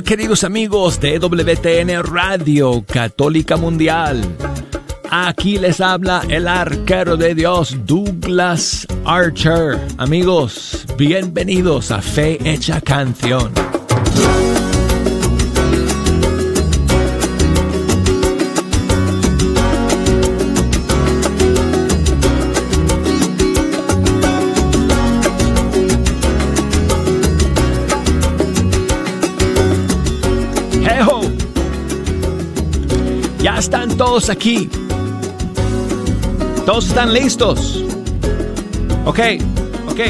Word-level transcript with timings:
Queridos 0.00 0.42
amigos 0.42 0.98
de 1.00 1.18
WTN 1.18 2.02
Radio 2.02 2.82
Católica 2.84 3.56
Mundial. 3.56 4.20
Aquí 5.10 5.58
les 5.58 5.80
habla 5.80 6.22
el 6.28 6.48
arquero 6.48 7.16
de 7.16 7.34
Dios, 7.34 7.76
Douglas 7.84 8.86
Archer. 9.04 9.78
Amigos, 9.98 10.86
bienvenidos 10.96 11.92
a 11.92 12.02
Fe 12.02 12.38
Hecha 12.44 12.80
Canción. 12.80 13.52
Todos 34.12 34.28
aquí. 34.28 34.68
Todos 36.66 36.88
están 36.88 37.14
listos. 37.14 37.82
Ok, 39.06 39.18
ok. 39.88 40.00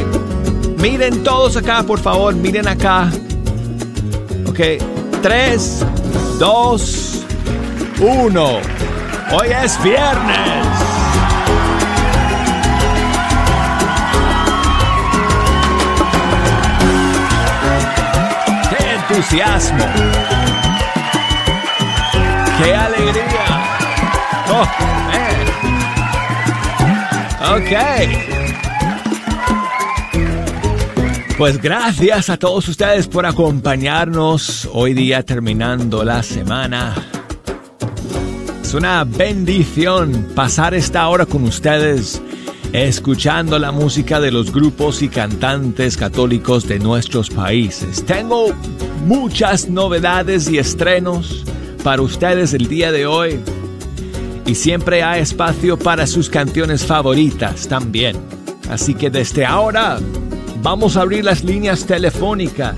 Miren 0.79 1.23
todos 1.23 1.56
acá, 1.56 1.84
por 1.84 2.01
favor. 2.01 2.34
Miren 2.34 2.66
acá. 2.66 3.12
Ok. 4.48 4.59
Tres, 5.23 5.87
dos, 6.41 7.23
uno. 8.01 8.59
Hoy 9.30 9.48
es 9.62 9.80
viernes. 9.84 10.66
¡Qué 18.68 18.95
entusiasmo! 18.95 19.84
¡Qué 22.59 22.74
alegría! 22.74 23.71
¡Oh, 24.53 24.69
Ok. 27.55 27.73
Pues 31.39 31.61
gracias 31.61 32.31
a 32.31 32.37
todos 32.37 32.69
ustedes 32.69 33.09
por 33.09 33.27
acompañarnos 33.27 34.69
hoy 34.73 34.95
día 34.95 35.23
terminando 35.23 36.05
la 36.05 36.23
semana. 36.23 36.95
Es 38.63 38.75
una 38.75 39.05
bendición 39.05 40.29
pasar 40.35 40.75
esta 40.75 41.09
hora 41.09 41.27
con 41.27 41.45
ustedes 41.45 42.23
escuchando 42.73 43.59
la 43.59 43.73
música 43.73 44.21
de 44.21 44.30
los 44.30 44.53
grupos 44.53 45.03
y 45.03 45.09
cantantes 45.09 45.97
católicos 45.97 46.67
de 46.69 46.79
nuestros 46.79 47.29
países. 47.29 48.05
Tengo 48.05 48.55
muchas 49.05 49.69
novedades 49.69 50.49
y 50.49 50.59
estrenos 50.59 51.45
para 51.83 52.03
ustedes 52.03 52.55
el 52.55 52.69
día 52.69 52.93
de 52.93 53.07
hoy. 53.07 53.41
Y 54.46 54.54
siempre 54.54 55.02
hay 55.02 55.23
espacio 55.23 55.79
para 55.79 56.07
sus 56.07 56.29
canciones 56.29 56.85
favoritas 56.85 57.68
también. 57.68 58.16
Así 58.68 58.95
que 58.95 59.10
desde 59.10 59.45
ahora 59.45 59.99
vamos 60.62 60.96
a 60.96 61.02
abrir 61.02 61.24
las 61.24 61.45
líneas 61.45 61.87
telefónicas 61.87 62.76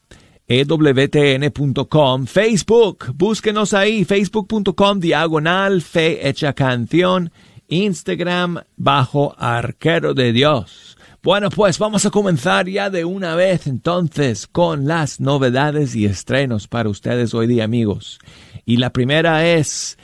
ewtn.com, 0.49 2.27
Facebook, 2.27 3.13
búsquenos 3.15 3.75
ahí, 3.75 4.07
facebook.com 4.07 5.01
diagonal 5.01 5.83
fe 5.83 6.27
hecha 6.27 6.55
canción, 6.55 7.31
Instagram 7.69 8.63
bajo 8.77 9.35
arquero 9.39 10.15
de 10.15 10.33
Dios. 10.33 10.97
Bueno, 11.23 11.51
pues 11.51 11.79
vamos 11.79 12.07
a 12.07 12.11
comenzar 12.11 12.69
ya 12.69 12.91
de 12.91 13.05
una 13.05 13.35
vez 13.35 13.67
entonces 13.67 14.47
con 14.47 14.87
las 14.87 15.21
novedades 15.21 15.97
y 15.97 16.05
estrenos 16.05 16.69
para 16.69 16.89
ustedes 16.89 17.35
hoy 17.35 17.47
día, 17.47 17.65
amigos. 17.65 18.19
Y 18.65 18.77
la 18.77 18.91
primera 18.91 19.47
es 19.47 19.99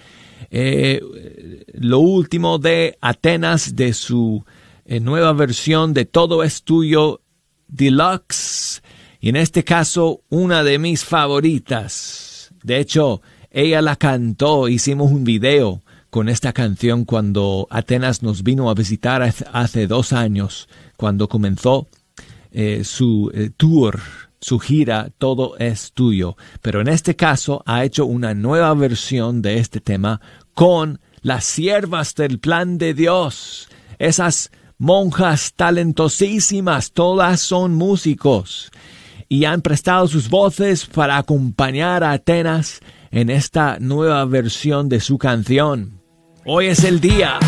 eh, 0.50 1.00
lo 1.74 2.00
último 2.00 2.58
de 2.58 2.98
Atenas 3.00 3.76
de 3.76 3.92
su 3.92 4.44
eh, 4.84 5.00
nueva 5.00 5.32
versión 5.32 5.94
de 5.94 6.04
Todo 6.04 6.42
es 6.42 6.62
tuyo 6.62 7.20
deluxe 7.68 8.82
y 9.22 9.28
en 9.28 9.36
este 9.36 9.62
caso, 9.62 10.24
una 10.30 10.64
de 10.64 10.80
mis 10.80 11.04
favoritas. 11.04 12.52
De 12.64 12.80
hecho, 12.80 13.22
ella 13.52 13.80
la 13.80 13.94
cantó, 13.94 14.66
hicimos 14.66 15.12
un 15.12 15.22
video 15.22 15.81
con 16.12 16.28
esta 16.28 16.52
canción 16.52 17.06
cuando 17.06 17.66
Atenas 17.70 18.22
nos 18.22 18.42
vino 18.42 18.68
a 18.68 18.74
visitar 18.74 19.22
hace 19.22 19.86
dos 19.86 20.12
años, 20.12 20.68
cuando 20.98 21.26
comenzó 21.26 21.88
eh, 22.50 22.82
su 22.84 23.30
eh, 23.32 23.48
tour, 23.56 23.98
su 24.38 24.58
gira, 24.58 25.08
todo 25.16 25.56
es 25.56 25.92
tuyo. 25.92 26.36
Pero 26.60 26.82
en 26.82 26.88
este 26.88 27.16
caso 27.16 27.62
ha 27.64 27.82
hecho 27.82 28.04
una 28.04 28.34
nueva 28.34 28.74
versión 28.74 29.40
de 29.40 29.58
este 29.58 29.80
tema 29.80 30.20
con 30.52 31.00
las 31.22 31.46
siervas 31.46 32.14
del 32.14 32.40
plan 32.40 32.76
de 32.76 32.92
Dios. 32.92 33.70
Esas 33.98 34.50
monjas 34.76 35.54
talentosísimas, 35.54 36.92
todas 36.92 37.40
son 37.40 37.72
músicos 37.72 38.70
y 39.30 39.46
han 39.46 39.62
prestado 39.62 40.06
sus 40.08 40.28
voces 40.28 40.84
para 40.84 41.16
acompañar 41.16 42.04
a 42.04 42.12
Atenas 42.12 42.80
en 43.10 43.30
esta 43.30 43.78
nueva 43.80 44.26
versión 44.26 44.90
de 44.90 45.00
su 45.00 45.16
canción. 45.16 46.01
Hoy 46.44 46.66
es 46.66 46.82
el 46.82 47.00
día. 47.00 47.38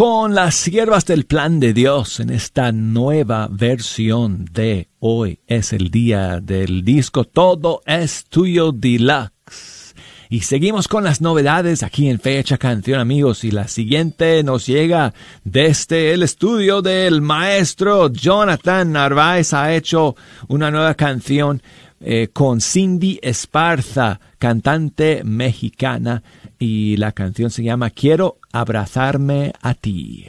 Con 0.00 0.34
las 0.34 0.54
siervas 0.54 1.04
del 1.04 1.26
plan 1.26 1.60
de 1.60 1.74
Dios 1.74 2.20
en 2.20 2.30
esta 2.30 2.72
nueva 2.72 3.48
versión 3.50 4.46
de 4.50 4.88
hoy. 4.98 5.40
Es 5.46 5.74
el 5.74 5.90
día 5.90 6.40
del 6.40 6.86
disco 6.86 7.24
Todo 7.24 7.82
es 7.84 8.24
tuyo 8.24 8.72
deluxe. 8.72 9.94
Y 10.30 10.40
seguimos 10.40 10.88
con 10.88 11.04
las 11.04 11.20
novedades 11.20 11.82
aquí 11.82 12.08
en 12.08 12.18
Fecha 12.18 12.56
Canción 12.56 12.98
amigos 12.98 13.44
y 13.44 13.50
la 13.50 13.68
siguiente 13.68 14.42
nos 14.42 14.66
llega 14.66 15.12
desde 15.44 16.14
el 16.14 16.22
estudio 16.22 16.80
del 16.80 17.20
maestro 17.20 18.10
Jonathan 18.10 18.92
Narváez. 18.92 19.52
Ha 19.52 19.74
hecho 19.74 20.16
una 20.48 20.70
nueva 20.70 20.94
canción 20.94 21.60
eh, 22.00 22.30
con 22.32 22.62
Cindy 22.62 23.20
Esparza, 23.20 24.18
cantante 24.38 25.20
mexicana 25.24 26.22
y 26.58 26.96
la 26.96 27.12
canción 27.12 27.50
se 27.50 27.62
llama 27.62 27.90
Quiero 27.90 28.38
abrazarme 28.52 29.52
a 29.60 29.74
ti. 29.74 30.28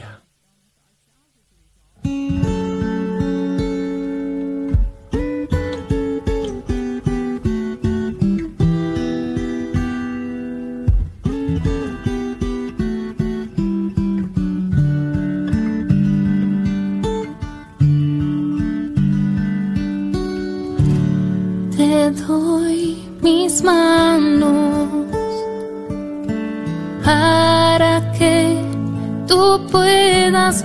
Te 21.76 22.12
doy 22.12 22.98
mis 23.22 23.64
manos 23.64 25.02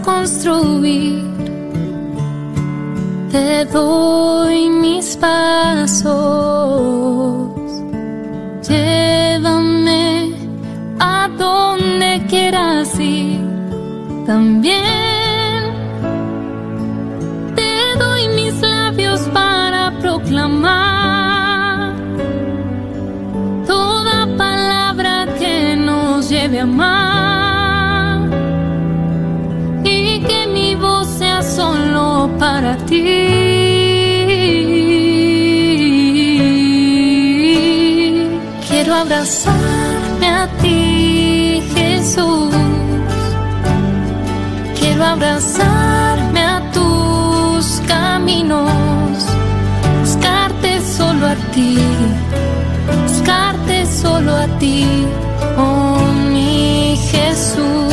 construir. 0.05 1.23
Te 3.31 3.64
doy 3.67 4.69
mis 4.70 5.17
pasos, 5.17 6.06
llévame 8.69 10.32
a 10.99 11.28
donde 11.38 12.25
quieras 12.28 12.99
ir. 12.99 13.40
También 14.26 15.62
te 17.55 17.72
doy 17.99 18.29
mis 18.34 18.61
labios 18.61 19.20
para 19.32 19.93
proclamar 20.00 21.94
toda 23.67 24.26
palabra 24.37 25.26
que 25.38 25.76
nos 25.76 26.29
lleve 26.31 26.61
a 26.61 26.62
amar 26.62 27.06
ti. 33.02 33.37
Quiero 38.69 38.94
abrazarme 38.94 40.28
a 40.28 40.48
ti, 40.60 41.62
Jesús. 41.75 42.54
Quiero 44.78 45.04
abrazarme 45.04 46.40
a 46.40 46.70
tus 46.72 47.81
caminos, 47.87 48.70
buscarte 50.00 50.81
solo 50.81 51.26
a 51.26 51.34
ti, 51.55 51.79
buscarte 53.03 53.86
solo 53.86 54.32
a 54.36 54.46
ti, 54.58 54.86
oh 55.56 55.98
mi 56.32 56.96
Jesús. 57.10 57.85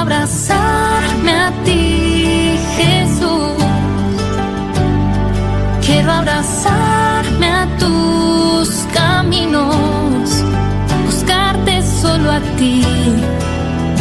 Abrazarme 0.00 1.32
a 1.32 1.52
ti, 1.64 2.58
Jesús. 2.76 3.62
Quiero 5.84 6.10
abrazarme 6.12 7.46
a 7.46 7.66
tus 7.78 8.68
caminos, 8.94 10.30
buscarte 11.06 11.82
solo 12.00 12.30
a 12.30 12.40
ti, 12.58 12.82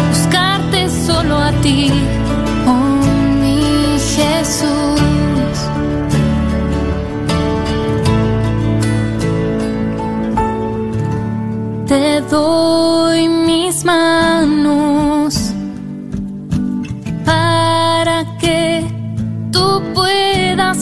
buscarte 0.09 0.89
solo 1.05 1.37
a 1.37 1.51
ti, 1.63 1.91
oh 2.65 3.01
mi 3.41 3.97
Jesús. 4.15 5.57
Te 11.87 12.21
doy 12.29 13.18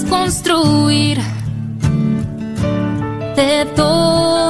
construir. 0.10 1.18
Te 3.36 3.66
doy 3.76 4.47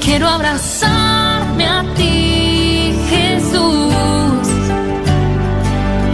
Quiero 0.00 0.26
abrazarme 0.28 1.64
a 1.64 1.84
ti, 1.94 2.92
Jesús. 3.08 4.48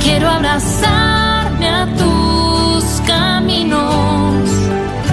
Quiero 0.02 0.28
abrazarme 0.28 1.69
a 1.71 1.87
tus 1.97 2.85
caminos, 3.07 4.50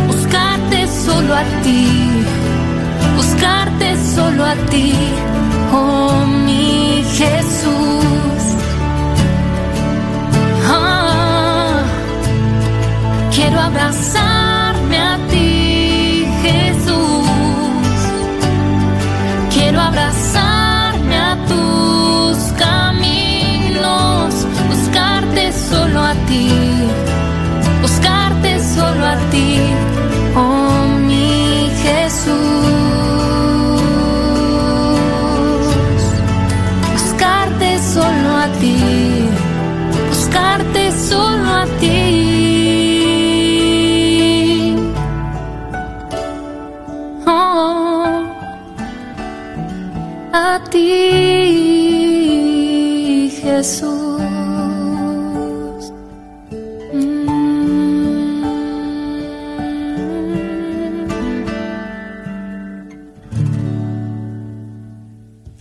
buscarte 0.08 0.86
solo 1.06 1.36
a 1.36 1.44
ti, 1.64 1.88
buscarte 3.16 3.96
solo 4.14 4.44
a 4.44 4.56
ti, 4.70 4.94
oh 5.72 6.26
mi 6.46 7.02
Jesús. 7.14 7.89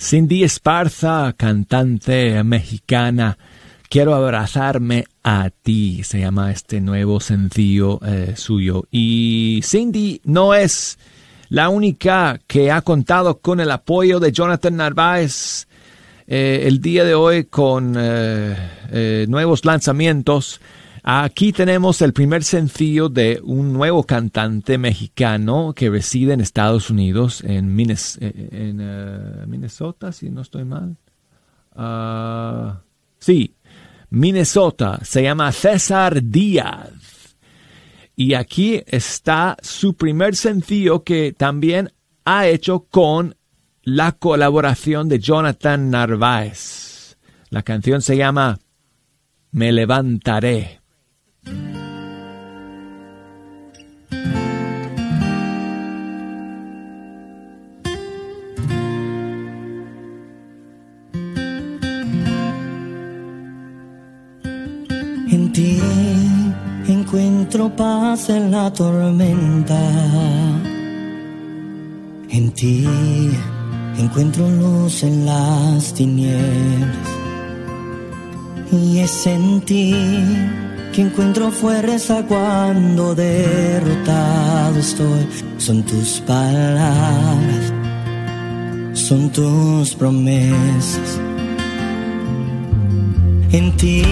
Cindy 0.08 0.42
Esparza, 0.42 1.34
cantante 1.36 2.42
mexicana, 2.42 3.36
quiero 3.90 4.14
abrazarme 4.14 5.04
a 5.22 5.50
ti, 5.50 6.02
se 6.02 6.20
llama 6.20 6.50
este 6.50 6.80
nuevo 6.80 7.20
sencillo 7.20 8.00
eh, 8.02 8.32
suyo. 8.34 8.86
Y 8.90 9.60
Cindy 9.62 10.22
no 10.24 10.54
es 10.54 10.98
la 11.50 11.68
única 11.68 12.40
que 12.46 12.70
ha 12.70 12.80
contado 12.80 13.40
con 13.40 13.60
el 13.60 13.70
apoyo 13.70 14.18
de 14.18 14.32
Jonathan 14.32 14.76
Narváez 14.76 15.68
eh, 16.26 16.62
el 16.64 16.80
día 16.80 17.04
de 17.04 17.14
hoy 17.14 17.44
con 17.44 17.94
eh, 17.98 19.26
nuevos 19.28 19.66
lanzamientos. 19.66 20.58
Aquí 21.02 21.52
tenemos 21.52 22.02
el 22.02 22.12
primer 22.12 22.44
sencillo 22.44 23.08
de 23.08 23.40
un 23.42 23.72
nuevo 23.72 24.04
cantante 24.04 24.78
mexicano 24.78 25.72
que 25.74 25.90
reside 25.90 26.32
en 26.32 26.40
Estados 26.40 26.90
Unidos, 26.90 27.42
en, 27.44 27.78
eh, 27.80 29.44
Minnesota, 29.46 30.12
si 30.12 30.30
no 30.30 30.42
estoy 30.42 30.64
mal. 30.64 30.96
Ah, 31.74 32.80
sí, 33.18 33.54
Minnesota. 34.10 35.00
Se 35.02 35.22
llama 35.22 35.52
César 35.52 36.22
Díaz. 36.22 37.36
Y 38.16 38.34
aquí 38.34 38.82
está 38.86 39.56
su 39.62 39.94
primer 39.94 40.34
sencillo 40.34 41.04
que 41.04 41.32
también 41.32 41.92
ha 42.24 42.48
hecho 42.48 42.80
con 42.90 43.36
la 43.82 44.12
colaboración 44.12 45.08
de 45.08 45.20
Jonathan 45.20 45.90
Narváez. 45.90 47.16
La 47.50 47.62
canción 47.62 48.02
se 48.02 48.16
llama 48.16 48.58
Me 49.52 49.72
levantaré. 49.72 50.77
En 65.30 65.52
ti 65.52 65.78
encuentro 66.88 67.68
paz 67.76 68.30
en 68.30 68.50
la 68.50 68.72
tormenta. 68.72 69.78
En 72.30 72.50
ti 72.52 72.86
encuentro 73.98 74.48
luz 74.48 75.02
en 75.02 75.26
las 75.26 75.92
tinieblas. 75.92 77.08
Y 78.72 79.00
es 79.00 79.26
en 79.26 79.60
ti 79.60 79.94
que 80.92 81.02
encuentro 81.02 81.50
fuerza 81.50 82.24
cuando 82.26 83.14
derrotado 83.14 84.78
estoy. 84.78 85.26
Son 85.58 85.82
tus 85.82 86.20
palabras, 86.20 87.72
son 88.92 89.30
tus 89.30 89.94
promesas. 89.94 91.20
En 93.50 93.76
ti 93.76 94.02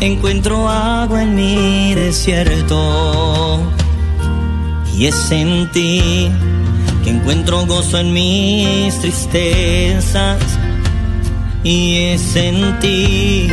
encuentro 0.00 0.68
agua 0.68 1.22
en 1.22 1.34
mi 1.34 1.94
desierto. 1.94 3.60
Y 4.96 5.06
es 5.06 5.30
en 5.30 5.70
ti 5.70 6.28
que 7.04 7.10
encuentro 7.10 7.66
gozo 7.66 7.98
en 7.98 8.12
mis 8.12 8.98
tristezas. 8.98 10.38
Y 11.64 11.96
es 11.96 12.36
en 12.36 12.78
ti 12.78 13.48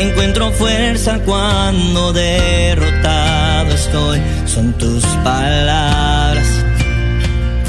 encuentro 0.00 0.52
fuerza 0.52 1.18
cuando 1.24 2.12
derrotado 2.12 3.72
estoy. 3.72 4.20
Son 4.46 4.72
tus 4.74 5.04
palabras, 5.24 6.46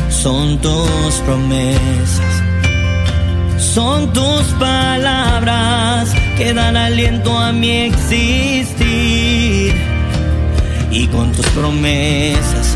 son 0.10 0.60
tus 0.60 1.14
promesas, 1.26 2.44
son 3.58 4.14
tus 4.14 4.44
palabras 4.60 6.10
que 6.38 6.54
dan 6.54 6.78
aliento 6.78 7.38
a 7.38 7.52
mi 7.52 7.88
existir. 7.88 9.74
Y 10.92 11.08
con 11.08 11.32
tus 11.34 11.46
promesas, 11.48 12.76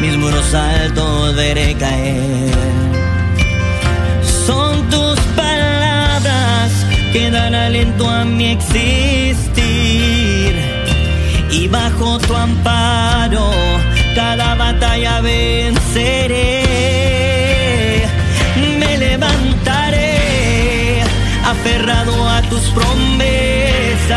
mis 0.00 0.16
muros 0.16 0.54
altos 0.54 1.34
veré 1.36 1.74
caer. 1.74 2.50
Son 4.46 4.88
tus 4.90 5.18
palabras 5.20 5.43
que 7.14 7.30
dan 7.30 7.54
aliento 7.54 8.10
a 8.10 8.24
mi 8.24 8.50
existir. 8.50 10.52
Y 11.48 11.68
bajo 11.68 12.18
tu 12.18 12.34
amparo, 12.34 13.52
cada 14.16 14.56
batalla 14.56 15.20
venceré. 15.20 16.64
Me 18.80 18.98
levantaré, 18.98 21.04
aferrado 21.52 22.28
a 22.28 22.42
tus 22.50 22.64
promesas. 22.78 24.14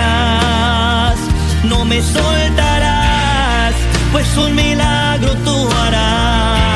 No 1.66 1.86
me 1.86 2.02
soltarás, 2.02 3.76
pues 4.12 4.28
un 4.38 4.56
milagro 4.56 5.36
tú 5.46 5.70
harás. 5.84 6.67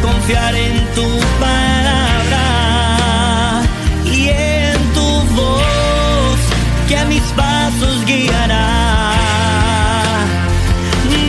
Confiar 0.00 0.54
en 0.54 0.86
tu 0.94 1.02
palabra 1.40 2.44
y 4.04 4.28
en 4.28 4.92
tu 4.94 5.22
voz 5.34 6.38
que 6.88 6.98
a 6.98 7.04
mis 7.04 7.22
pasos 7.36 8.04
guiará. 8.06 9.12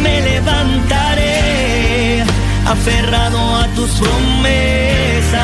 Me 0.01 0.21
levantaré 0.21 2.23
aferrado 2.65 3.57
a 3.57 3.67
tus 3.75 3.91
promesas. 3.91 5.41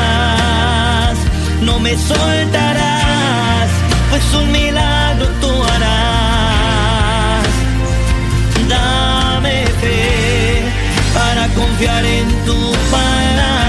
No 1.62 1.78
me 1.78 1.96
soltarás, 1.96 3.70
pues 4.10 4.34
un 4.34 4.50
milagro 4.52 5.26
tú 5.40 5.64
harás. 5.64 6.10
Confiar 11.80 12.04
en 12.04 12.28
tu 12.44 12.72
palabra 12.90 13.59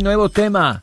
Este 0.00 0.08
nuevo 0.08 0.30
tema 0.30 0.82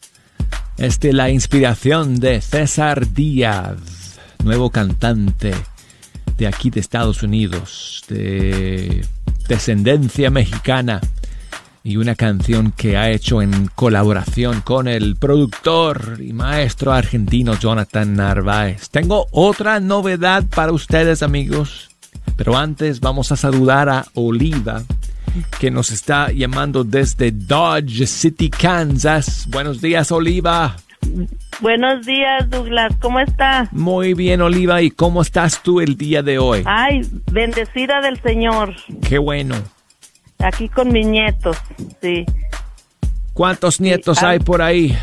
es 0.77 0.99
de 0.99 1.11
la 1.11 1.31
inspiración 1.31 2.19
de 2.19 2.39
César 2.39 3.11
Díaz, 3.13 4.19
nuevo 4.43 4.69
cantante 4.69 5.55
de 6.37 6.45
aquí 6.45 6.69
de 6.69 6.81
Estados 6.81 7.23
Unidos, 7.23 8.03
de 8.09 9.03
descendencia 9.49 10.29
mexicana, 10.29 11.01
y 11.83 11.97
una 11.97 12.13
canción 12.13 12.71
que 12.71 12.95
ha 12.95 13.09
hecho 13.09 13.41
en 13.41 13.71
colaboración 13.73 14.61
con 14.61 14.87
el 14.87 15.15
productor 15.15 16.19
y 16.21 16.31
maestro 16.33 16.93
argentino 16.93 17.57
Jonathan 17.57 18.13
Narváez. 18.17 18.91
Tengo 18.91 19.25
otra 19.31 19.79
novedad 19.79 20.45
para 20.45 20.73
ustedes 20.73 21.23
amigos, 21.23 21.89
pero 22.35 22.55
antes 22.55 22.99
vamos 22.99 23.31
a 23.31 23.35
saludar 23.35 23.89
a 23.89 24.05
Oliva 24.13 24.83
que 25.59 25.71
nos 25.71 25.91
está 25.91 26.31
llamando 26.31 26.83
desde 26.83 27.31
Dodge 27.31 28.05
City, 28.05 28.49
Kansas. 28.49 29.47
Buenos 29.49 29.81
días, 29.81 30.11
Oliva. 30.11 30.75
Buenos 31.59 32.05
días, 32.05 32.49
Douglas. 32.49 32.93
¿Cómo 32.99 33.19
está? 33.19 33.67
Muy 33.71 34.13
bien, 34.13 34.41
Oliva. 34.41 34.81
¿Y 34.81 34.91
cómo 34.91 35.21
estás 35.21 35.61
tú 35.63 35.81
el 35.81 35.97
día 35.97 36.21
de 36.21 36.37
hoy? 36.39 36.63
Ay, 36.65 37.01
bendecida 37.31 38.01
del 38.01 38.21
Señor. 38.21 38.75
Qué 39.07 39.17
bueno. 39.17 39.55
Aquí 40.39 40.69
con 40.69 40.91
mis 40.91 41.07
nietos, 41.07 41.57
sí. 42.01 42.25
¿Cuántos 43.33 43.81
nietos 43.81 44.21
hay 44.21 44.39
por 44.39 44.61
ahí? 44.61 44.95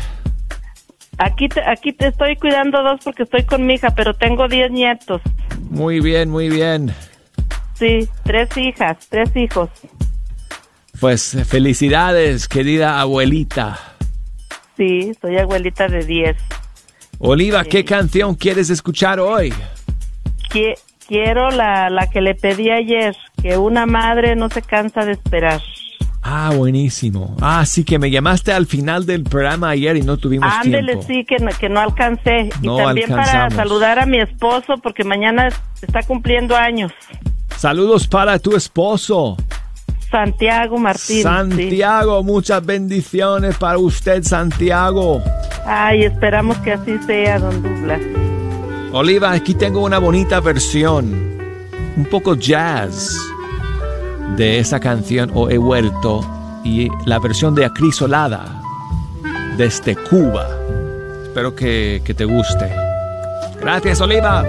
Aquí 1.17 1.47
te, 1.47 1.61
aquí 1.61 1.93
te 1.93 2.07
estoy 2.07 2.35
cuidando 2.35 2.83
dos 2.83 2.99
porque 3.03 3.23
estoy 3.23 3.43
con 3.43 3.65
mi 3.65 3.75
hija, 3.75 3.89
pero 3.95 4.13
tengo 4.13 4.47
diez 4.47 4.71
nietos. 4.71 5.21
Muy 5.69 5.99
bien, 5.99 6.29
muy 6.29 6.49
bien. 6.49 6.93
Sí, 7.73 8.07
tres 8.23 8.55
hijas, 8.57 8.97
tres 9.09 9.35
hijos. 9.35 9.69
Pues 10.99 11.37
felicidades, 11.47 12.47
querida 12.47 12.99
abuelita. 12.99 13.77
Sí, 14.77 15.11
soy 15.21 15.37
abuelita 15.37 15.87
de 15.87 16.03
10. 16.05 16.35
Oliva, 17.19 17.63
¿qué 17.63 17.85
canción 17.85 18.35
quieres 18.35 18.69
escuchar 18.69 19.19
hoy? 19.19 19.53
quiero 21.07 21.49
la, 21.49 21.89
la 21.89 22.09
que 22.09 22.21
le 22.21 22.35
pedí 22.35 22.69
ayer, 22.71 23.15
que 23.41 23.57
una 23.57 23.85
madre 23.85 24.35
no 24.35 24.49
se 24.49 24.61
cansa 24.61 25.05
de 25.05 25.11
esperar. 25.11 25.61
Ah, 26.27 26.51
buenísimo. 26.55 27.35
Ah, 27.39 27.63
sí, 27.65 27.83
que 27.83 27.99
me 27.99 28.09
llamaste 28.09 28.51
al 28.51 28.65
final 28.65 29.05
del 29.05 29.23
programa 29.23 29.69
ayer 29.69 29.95
y 29.95 30.01
no 30.01 30.17
tuvimos 30.17 30.51
Ándele, 30.51 30.93
tiempo. 30.93 31.05
sí, 31.07 31.23
que 31.23 31.37
no, 31.37 31.51
que 31.51 31.69
no 31.69 31.79
alcancé. 31.79 32.49
No 32.63 32.79
y 32.79 32.83
también 32.83 33.09
para 33.09 33.49
saludar 33.51 33.99
a 33.99 34.07
mi 34.07 34.19
esposo, 34.19 34.75
porque 34.81 35.03
mañana 35.03 35.49
está 35.81 36.01
cumpliendo 36.01 36.55
años. 36.55 36.91
Saludos 37.55 38.07
para 38.07 38.39
tu 38.39 38.55
esposo. 38.55 39.37
Santiago 40.15 40.77
Martín. 40.77 41.17
sí. 41.17 41.23
Santiago, 41.23 42.23
muchas 42.23 42.65
bendiciones 42.65 43.57
para 43.57 43.77
usted, 43.77 44.23
Santiago. 44.23 45.21
Ay, 45.65 46.05
esperamos 46.05 46.57
que 46.59 46.71
así 46.71 46.97
sea, 47.05 47.37
don 47.37 47.61
Douglas. 47.61 47.99
Oliva, 48.93 49.33
aquí 49.33 49.53
tengo 49.55 49.83
una 49.83 49.97
bonita 49.97 50.39
versión, 50.39 51.37
un 51.97 52.05
poco 52.09 52.35
jazz, 52.35 53.17
de 54.37 54.59
esa 54.59 54.79
canción 54.79 55.31
O 55.33 55.49
He 55.49 55.57
Vuelto 55.57 56.21
y 56.63 56.87
la 57.05 57.19
versión 57.19 57.53
de 57.53 57.65
Acrisolada 57.65 58.61
desde 59.57 59.97
Cuba. 59.97 60.47
Espero 61.23 61.53
que, 61.53 62.01
que 62.05 62.13
te 62.13 62.23
guste. 62.23 62.73
Gracias, 63.59 63.99
Oliva. 63.99 64.45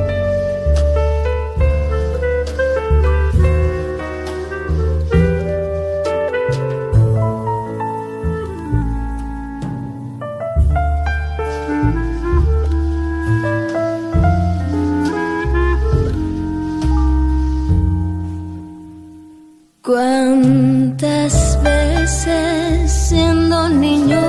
¿Cuántas 19.87 21.62
veces 21.62 22.90
siendo 22.90 23.68
niño 23.68 24.20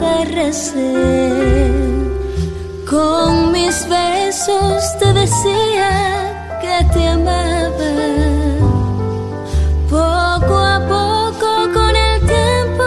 te 0.00 0.24
recé? 0.24 1.70
Con 2.90 3.52
mis 3.52 3.88
besos 3.88 4.98
te 4.98 5.12
decía 5.12 6.58
que 6.60 6.84
te 6.92 7.06
amaba. 7.06 7.92
Poco 9.88 10.58
a 10.58 10.80
poco 10.88 11.48
con 11.72 11.94
el 11.94 12.20
tiempo 12.26 12.86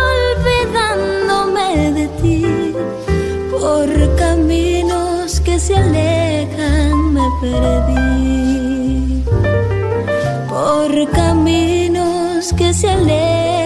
olvidándome 0.00 1.92
de 1.92 2.08
ti. 2.22 2.46
Por 3.50 4.16
caminos 4.16 5.38
que 5.40 5.58
se 5.58 5.76
alejan 5.76 7.12
me 7.12 7.28
perdí 7.42 8.03
caminos 11.12 12.52
que 12.52 12.72
se 12.72 12.88
alejan 12.88 13.63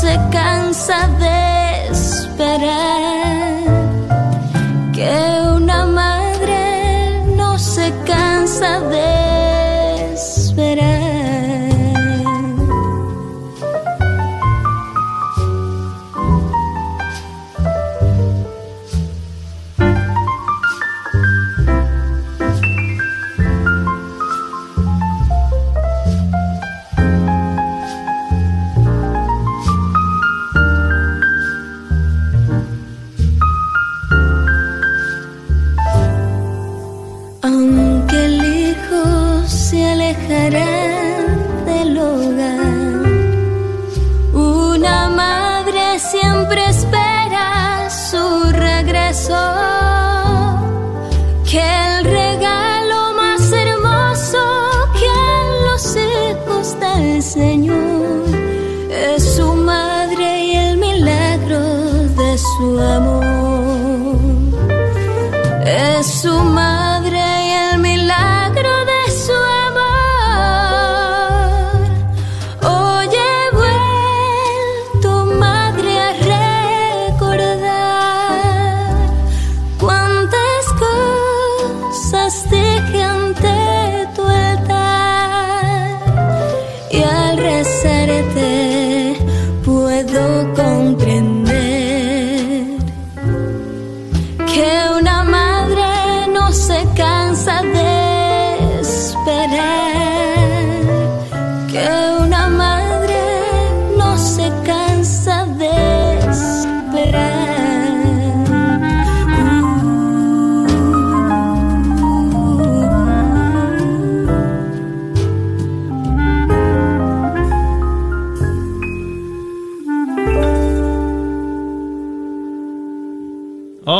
se 0.00 0.14
cansa 0.30 1.08
de 1.18 1.88
esperar, 1.90 3.45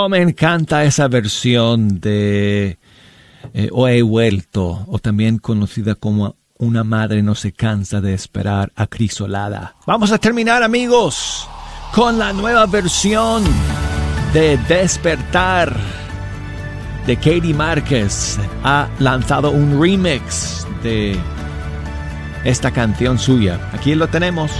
Me 0.09 0.23
encanta 0.23 0.85
esa 0.85 1.09
versión 1.09 2.01
de 2.01 2.79
eh, 3.55 3.69
O 3.73 3.89
he 3.89 4.03
vuelto, 4.03 4.85
o 4.87 4.99
también 4.99 5.39
conocida 5.39 5.95
como 5.97 6.37
Una 6.59 6.85
madre 6.85 7.23
no 7.23 7.35
se 7.35 7.53
cansa 7.53 8.01
de 8.01 8.15
esperar 8.15 8.73
acrisolada. 8.77 9.77
Vamos 9.87 10.13
a 10.13 10.19
terminar, 10.19 10.63
amigos, 10.63 11.49
con 11.93 12.19
la 12.19 12.33
nueva 12.33 12.67
versión 12.67 13.43
de 14.33 14.57
Despertar 14.69 15.77
de 17.07 17.17
Katie 17.17 17.55
Márquez. 17.55 18.39
Ha 18.63 18.89
lanzado 18.99 19.51
un 19.51 19.81
remix 19.81 20.67
de 20.83 21.19
esta 22.45 22.71
canción 22.71 23.19
suya. 23.19 23.71
Aquí 23.73 23.95
lo 23.95 24.09
tenemos. 24.09 24.53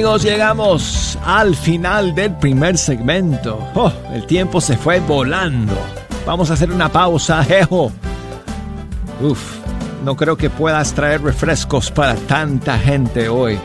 Amigos, 0.00 0.22
llegamos 0.22 1.18
al 1.26 1.54
final 1.54 2.14
del 2.14 2.34
primer 2.36 2.78
segmento. 2.78 3.58
Oh, 3.74 3.92
el 4.14 4.24
tiempo 4.24 4.58
se 4.58 4.78
fue 4.78 4.98
volando. 4.98 5.74
Vamos 6.24 6.50
a 6.50 6.54
hacer 6.54 6.70
una 6.72 6.88
pausa, 6.88 7.44
jejo. 7.44 7.92
Uf, 9.20 9.58
no 10.02 10.16
creo 10.16 10.38
que 10.38 10.48
puedas 10.48 10.94
traer 10.94 11.20
refrescos 11.22 11.90
para 11.90 12.14
tanta 12.14 12.78
gente 12.78 13.28
hoy. 13.28 13.58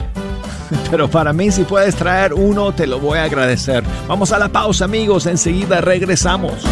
Pero 0.92 1.10
para 1.10 1.32
mí 1.32 1.52
si 1.52 1.64
puedes 1.64 1.96
traer 1.96 2.34
uno 2.34 2.74
te 2.74 2.86
lo 2.86 3.00
voy 3.00 3.18
a 3.18 3.24
agradecer. 3.24 3.86
Vamos 4.06 4.34
a 4.34 4.38
la 4.38 4.50
pausa 4.50 4.84
amigos, 4.84 5.28
enseguida 5.28 5.80
regresamos. 5.80 6.66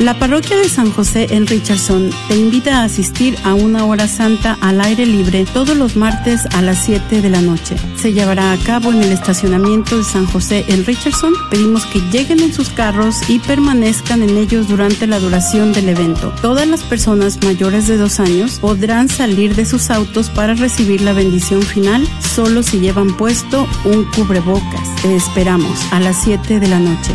La 0.00 0.18
parroquia 0.18 0.56
de 0.56 0.70
San 0.70 0.90
José 0.90 1.26
en 1.28 1.46
Richardson 1.46 2.08
te 2.26 2.34
invita 2.34 2.78
a 2.78 2.84
asistir 2.84 3.36
a 3.44 3.52
una 3.52 3.84
hora 3.84 4.08
santa 4.08 4.56
al 4.62 4.80
aire 4.80 5.04
libre 5.04 5.44
todos 5.52 5.76
los 5.76 5.94
martes 5.94 6.46
a 6.54 6.62
las 6.62 6.86
7 6.86 7.20
de 7.20 7.28
la 7.28 7.42
noche. 7.42 7.76
Se 7.96 8.14
llevará 8.14 8.52
a 8.52 8.56
cabo 8.56 8.92
en 8.92 9.02
el 9.02 9.12
estacionamiento 9.12 9.98
de 9.98 10.04
San 10.04 10.24
José 10.24 10.64
en 10.68 10.86
Richardson. 10.86 11.34
Pedimos 11.50 11.84
que 11.84 12.00
lleguen 12.10 12.40
en 12.40 12.54
sus 12.54 12.70
carros 12.70 13.16
y 13.28 13.40
permanezcan 13.40 14.22
en 14.22 14.38
ellos 14.38 14.68
durante 14.68 15.06
la 15.06 15.20
duración 15.20 15.74
del 15.74 15.90
evento. 15.90 16.32
Todas 16.40 16.66
las 16.66 16.82
personas 16.82 17.38
mayores 17.44 17.86
de 17.86 17.98
dos 17.98 18.20
años 18.20 18.58
podrán 18.58 19.10
salir 19.10 19.54
de 19.54 19.66
sus 19.66 19.90
autos 19.90 20.30
para 20.30 20.54
recibir 20.54 21.02
la 21.02 21.12
bendición 21.12 21.60
final 21.60 22.08
solo 22.34 22.62
si 22.62 22.80
llevan 22.80 23.14
puesto 23.18 23.68
un 23.84 24.04
cubrebocas. 24.12 25.02
Te 25.02 25.14
esperamos 25.14 25.78
a 25.92 26.00
las 26.00 26.22
7 26.22 26.58
de 26.58 26.68
la 26.68 26.80
noche. 26.80 27.14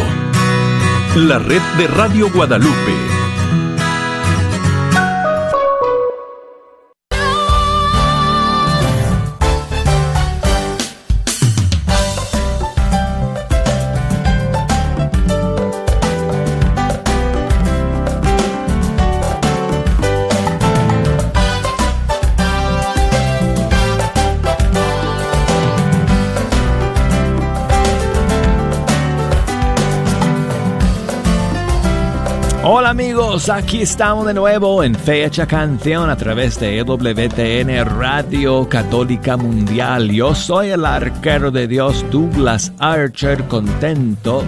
la 1.16 1.40
red 1.40 1.62
de 1.78 1.88
Radio 1.88 2.30
Guadalupe. 2.32 3.17
Amigos, 33.18 33.50
aquí 33.50 33.82
estamos 33.82 34.28
de 34.28 34.34
nuevo 34.36 34.84
en 34.84 34.94
Fecha 34.94 35.48
Canción 35.48 36.08
a 36.08 36.16
través 36.16 36.60
de 36.60 36.78
EWTN 36.78 37.98
Radio 37.98 38.70
Católica 38.70 39.36
Mundial. 39.38 40.12
Yo 40.12 40.36
soy 40.36 40.70
el 40.70 40.86
arquero 40.86 41.50
de 41.50 41.68
Dios 41.68 42.06
Douglas 42.12 42.72
Archer, 42.78 43.44
contento 43.48 44.44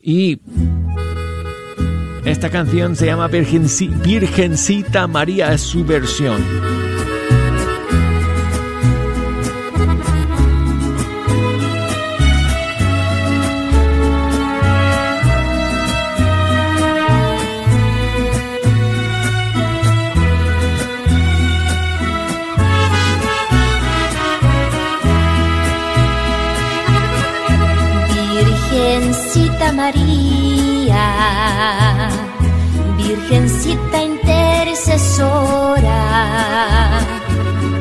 Y 0.00 0.40
esta 2.24 2.50
canción 2.50 2.96
se 2.96 3.06
llama 3.06 3.28
Virgencita 3.28 5.06
María, 5.06 5.52
es 5.52 5.60
su 5.60 5.84
versión. 5.84 6.81
Virgencita 33.28 34.02
intercesora, 34.02 36.98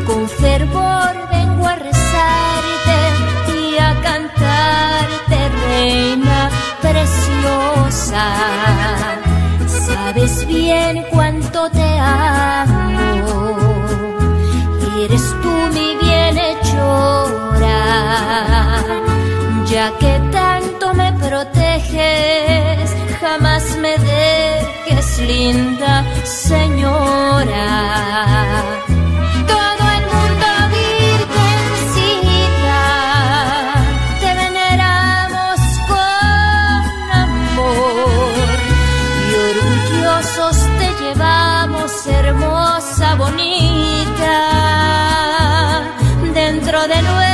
con 0.05 0.29
fervor 0.29 1.13
vengo 1.31 1.67
a 1.67 1.75
rezarte 1.75 2.99
y 3.49 3.77
a 3.77 3.99
cantarte, 4.01 5.49
Reina 5.67 6.49
preciosa. 6.81 8.25
Sabes 9.67 10.45
bien 10.47 11.05
cuánto 11.11 11.69
te 11.71 11.99
amo, 11.99 13.57
eres 15.03 15.35
tú 15.41 15.51
mi 15.73 15.97
bienhechora, 16.01 17.77
ya 19.65 19.91
que 19.99 20.21
tanto 20.31 20.93
me 20.93 21.11
proteges, 21.13 22.95
jamás 23.19 23.70
linda 25.27 26.03
señora. 26.23 27.67
Todo 29.47 29.83
el 29.97 30.03
mundo 30.11 30.47
virgencita, 30.77 32.23
te 34.19 34.29
veneramos 34.41 35.59
con 35.87 36.91
amor 37.25 38.57
y 39.27 39.31
orgullosos 39.49 40.57
te 40.79 40.87
llevamos, 41.03 41.91
hermosa, 42.07 43.07
bonita, 43.15 44.37
dentro 46.33 46.79
de 46.87 47.01
nuestro 47.01 47.30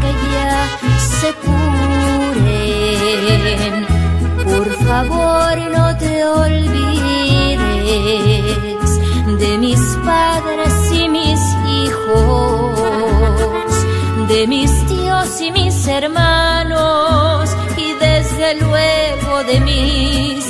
que 0.00 0.12
ya 0.34 0.56
se 1.18 1.28
curen. 1.44 2.66
Por 4.44 4.68
favor 4.86 5.52
no 5.76 5.86
te 5.96 6.24
olvides 6.24 7.60
de 9.38 9.58
mis 9.58 9.80
padres 10.04 10.74
y 10.92 11.08
mis 11.08 11.40
hijos 11.78 12.70
de 14.28 14.46
mis 14.46 14.70
tíos 14.86 15.40
y 15.40 15.50
mis 15.50 15.86
hermanos 15.88 17.50
y 17.76 17.92
desde 17.94 18.54
luego 18.56 19.44
de 19.44 19.60
mis 19.60 20.49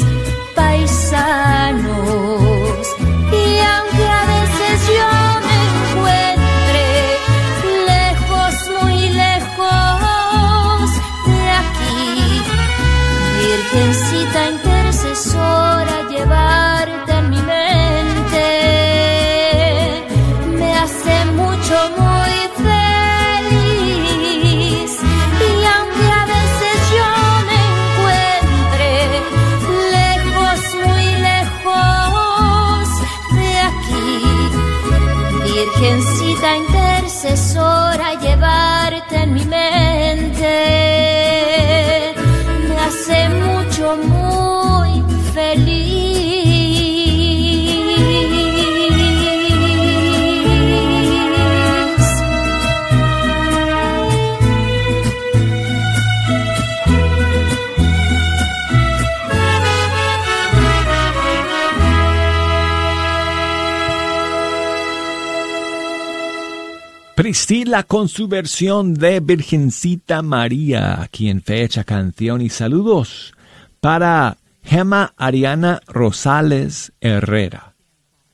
Priscila 67.31 67.85
con 67.85 68.09
su 68.09 68.27
versión 68.27 68.93
de 68.93 69.21
Virgencita 69.21 70.21
María, 70.21 71.01
aquí 71.01 71.29
en 71.29 71.43
Fecha 71.43 71.85
Canción 71.85 72.41
y 72.41 72.49
saludos 72.49 73.35
para 73.81 74.39
Gema 74.65 75.15
Ariana 75.17 75.81
Rosales 75.87 76.91
Herrera, 77.01 77.75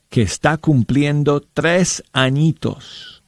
que 0.09 0.23
está 0.23 0.57
cumpliendo 0.57 1.43
tres 1.43 2.05
añitos 2.15 3.23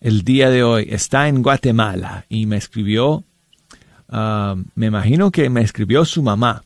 el 0.00 0.22
día 0.22 0.50
de 0.50 0.62
hoy. 0.62 0.86
Está 0.88 1.26
en 1.26 1.42
Guatemala 1.42 2.24
y 2.28 2.46
me 2.46 2.58
escribió, 2.58 3.24
ah, 4.08 4.54
me 4.76 4.86
imagino 4.86 5.32
que 5.32 5.50
me 5.50 5.62
escribió 5.62 6.04
su 6.04 6.22
mamá. 6.22 6.62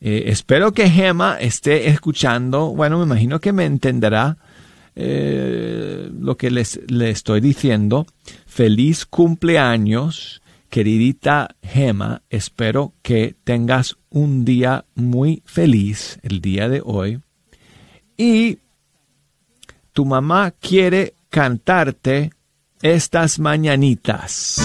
Eh, 0.00 0.24
espero 0.26 0.72
que 0.72 0.90
Gema 0.90 1.36
esté 1.38 1.88
escuchando, 1.88 2.70
bueno, 2.70 2.98
me 2.98 3.04
imagino 3.04 3.38
que 3.38 3.52
me 3.52 3.64
entenderá 3.64 4.38
eh, 4.96 6.10
lo 6.12 6.36
que 6.36 6.50
les, 6.50 6.80
le 6.88 7.10
estoy 7.10 7.40
diciendo. 7.40 8.06
Feliz 8.46 9.06
cumpleaños, 9.06 10.42
queridita 10.68 11.56
Gema. 11.62 12.22
Espero 12.30 12.94
que 13.02 13.36
tengas 13.44 13.96
un 14.10 14.44
día 14.44 14.84
muy 14.94 15.42
feliz 15.44 16.18
el 16.22 16.40
día 16.40 16.68
de 16.68 16.82
hoy. 16.84 17.20
Y 18.16 18.58
tu 19.92 20.04
mamá 20.04 20.52
quiere 20.52 21.14
cantarte 21.30 22.30
estas 22.82 23.38
mañanitas. 23.38 24.60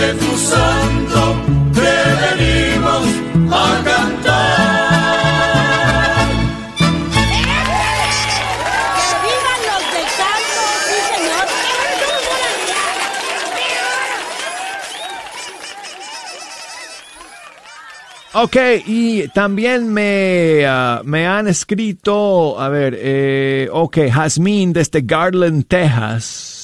De 0.00 0.14
tu 0.14 0.36
santo, 0.36 1.20
te 1.72 1.94
venimos 2.22 3.04
a 3.50 3.82
cantar. 3.84 4.66
¡Que 8.96 9.14
vivan 9.24 9.60
los 9.68 9.82
de 9.94 10.02
canto! 10.20 10.62
¡Sí, 10.86 10.98
señor! 11.14 11.46
Ok, 18.34 18.56
y 18.86 19.28
también 19.28 19.92
me, 19.92 20.64
ah, 20.66 21.00
me 21.04 21.26
han 21.26 21.48
escrito, 21.48 22.60
a 22.60 22.68
ver, 22.68 22.98
eh, 22.98 23.68
ok, 23.72 23.96
desde 24.74 25.00
Garland, 25.00 25.66
Texas, 25.66 26.55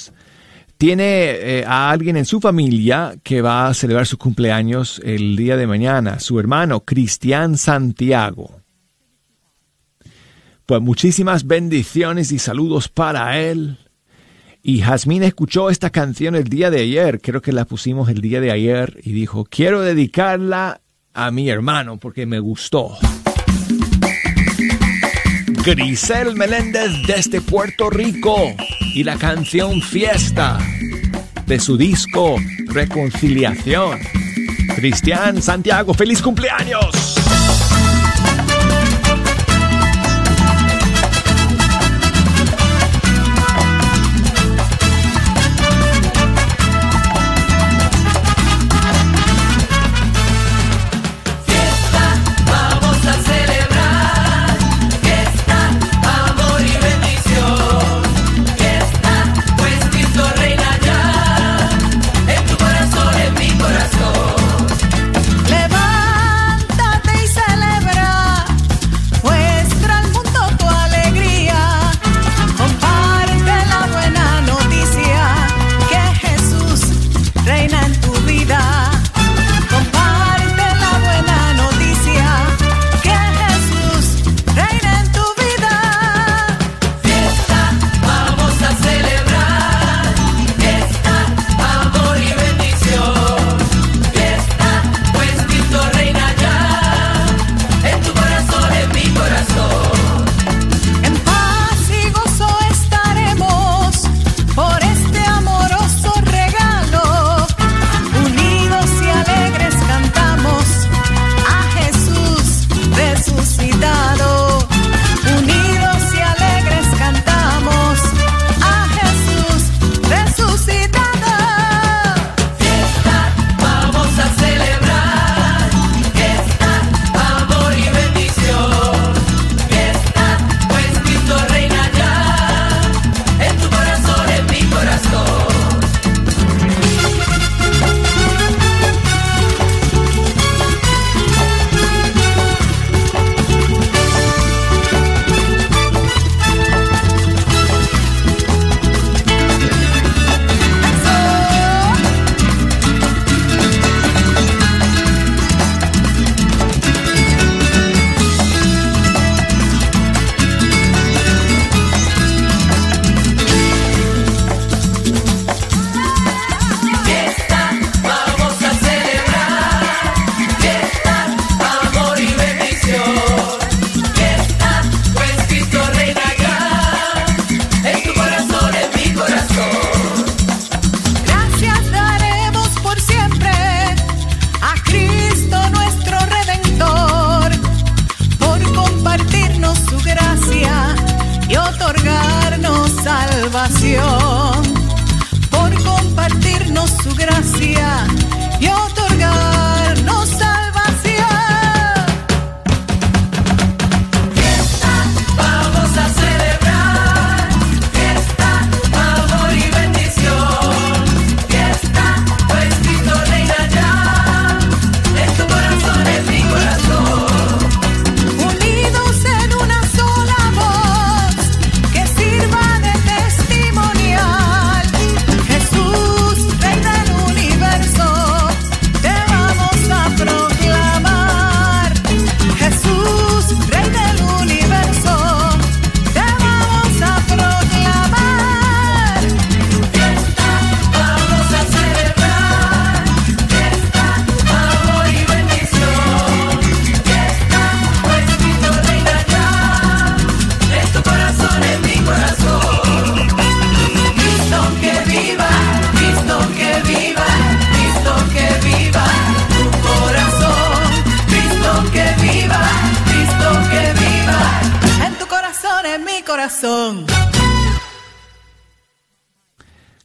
tiene 0.83 1.05
eh, 1.05 1.65
a 1.65 1.93
alguien 1.93 2.17
en 2.17 2.25
su 2.25 2.41
familia 2.41 3.15
que 3.23 3.41
va 3.41 3.69
a 3.69 3.73
celebrar 3.73 4.05
su 4.05 4.19
cumpleaños 4.19 5.01
el 5.05 5.37
día 5.37 5.57
de 5.57 5.69
mañana, 5.69 6.19
su 6.19 6.41
hermano 6.41 6.81
Cristian 6.81 7.57
Santiago. 7.57 8.61
Pues 10.67 10.83
muchísimas 10.83 11.47
bendiciones 11.47 12.33
y 12.33 12.41
saludos 12.41 12.89
para 12.89 13.39
él. 13.39 13.79
Y 14.61 14.81
Jasmine 14.81 15.27
escuchó 15.27 15.71
esta 15.71 15.91
canción 15.91 16.35
el 16.35 16.49
día 16.49 16.69
de 16.73 16.81
ayer, 16.81 17.21
creo 17.21 17.41
que 17.41 17.53
la 17.53 17.65
pusimos 17.65 18.09
el 18.09 18.21
día 18.21 18.41
de 18.41 18.51
ayer, 18.51 18.99
y 19.05 19.13
dijo, 19.13 19.45
quiero 19.45 19.83
dedicarla 19.83 20.81
a 21.15 21.31
mi 21.31 21.49
hermano 21.49 21.99
porque 21.99 22.27
me 22.27 22.41
gustó. 22.41 22.99
Grisel 25.65 26.35
Meléndez 26.35 26.91
desde 27.07 27.41
Puerto 27.41 27.89
Rico 27.89 28.37
y 28.95 29.05
la 29.05 29.17
canción 29.17 29.81
Fiesta 29.81 30.59
de 31.47 31.61
su 31.61 31.77
disco 31.77 32.37
Reconciliación. 32.67 34.01
Cristian 34.75 35.41
Santiago, 35.41 35.95
feliz 35.95 36.21
cumpleaños. 36.21 37.22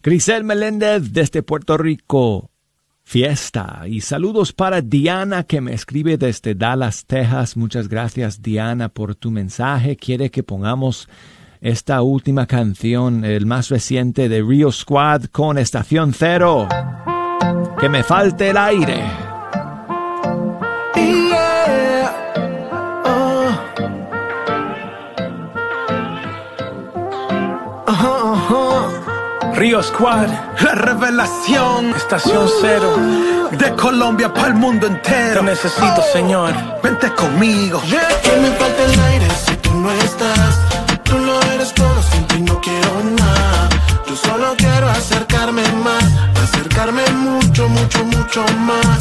Grisel 0.08 0.45
Meléndez 0.45 1.12
desde 1.12 1.43
Puerto 1.43 1.78
Rico. 1.78 2.49
Fiesta. 3.03 3.82
Y 3.89 3.99
saludos 3.99 4.53
para 4.53 4.80
Diana 4.80 5.43
que 5.43 5.60
me 5.60 5.74
escribe 5.74 6.18
desde 6.18 6.55
Dallas, 6.55 7.03
Texas. 7.05 7.58
Muchas 7.58 7.89
gracias 7.89 8.41
Diana 8.41 8.88
por 8.88 9.16
tu 9.16 9.32
mensaje. 9.32 9.97
Quiere 9.97 10.32
que 10.32 10.43
pongamos 10.43 11.10
esta 11.60 12.01
última 12.03 12.45
canción, 12.45 13.26
el 13.26 13.45
más 13.45 13.68
reciente 13.68 14.30
de 14.30 14.41
Rio 14.41 14.72
Squad 14.72 15.26
con 15.26 15.58
Estación 15.58 16.14
Cero. 16.14 16.70
Que 17.78 17.89
me 17.89 18.01
falte 18.01 18.51
el 18.51 18.55
aire. 18.55 19.26
Río 29.58 29.82
Squad, 29.82 30.28
la 30.62 30.76
revelación, 30.76 31.89
estación 31.95 32.47
cero, 32.62 32.95
de 33.49 33.74
Colombia 33.74 34.32
para 34.32 34.49
el 34.49 34.53
mundo 34.53 34.86
entero. 34.86 35.39
Te 35.39 35.47
necesito, 35.47 35.99
señor. 36.14 36.53
Vente 36.84 37.12
conmigo. 37.16 37.82
Que 37.82 38.38
me 38.39 38.51
falta 38.51 38.84
el 38.84 38.99
aire 38.99 39.28
si 39.47 39.55
tú 39.55 39.74
no 39.74 39.91
estás. 39.93 40.60
Tú 41.01 41.18
no 41.18 41.41
eres 41.53 41.74
todo, 41.74 42.03
sin 42.03 42.28
ti 42.28 42.39
no 42.41 42.62
quiero 42.62 43.01
nada. 43.18 43.70
Yo 44.08 44.16
solo 44.16 44.53
quiero 44.58 44.89
acercarme 44.89 45.64
más, 45.84 46.03
acercarme 46.43 47.10
mucho, 47.14 47.68
mucho, 47.68 48.03
mucho 48.05 48.45
más. 48.60 48.99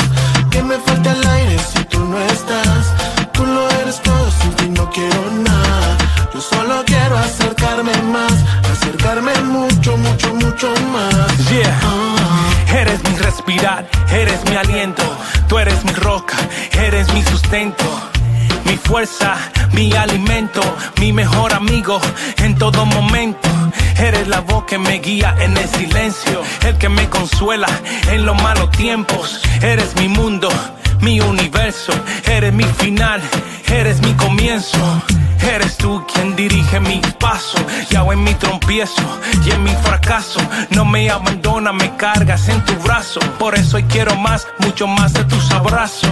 En 22.39 22.57
todo 22.57 22.85
momento. 22.85 23.49
Eres 23.99 24.27
la 24.27 24.41
voz 24.41 24.65
que 24.65 24.77
me 24.77 24.99
guía 24.99 25.37
en 25.39 25.57
el 25.57 25.69
silencio, 25.69 26.43
el 26.67 26.77
que 26.79 26.89
me 26.89 27.09
consuela 27.09 27.69
en 28.11 28.27
los 28.27 28.41
malos 28.43 28.71
tiempos. 28.73 29.41
Eres 29.63 29.95
mi 29.97 30.09
mundo, 30.09 30.49
mi 31.01 31.21
universo. 31.21 31.93
Eres 32.25 32.53
mi 32.53 32.65
final, 32.65 33.23
eres 33.69 34.01
mi 34.01 34.13
comienzo. 34.15 34.79
Eres 35.43 35.77
tú 35.77 36.05
quien 36.13 36.35
dirige 36.35 36.81
mis 36.81 37.07
pasos, 37.21 37.61
y 37.89 37.95
en 37.95 38.25
mi 38.25 38.35
trompiezo 38.35 39.21
y 39.45 39.51
en 39.53 39.63
mi 39.63 39.75
fracaso. 39.77 40.41
No 40.71 40.85
me 40.85 41.09
abandona, 41.09 41.73
me 41.73 41.95
cargas 41.97 42.49
en 42.49 42.65
tu 42.65 42.75
brazo. 42.83 43.21
Por 43.39 43.55
eso 43.55 43.79
quiero 43.89 44.17
más, 44.17 44.49
mucho 44.59 44.89
más 44.89 45.13
de 45.13 45.25
tus 45.25 45.53
abrazos. 45.53 46.11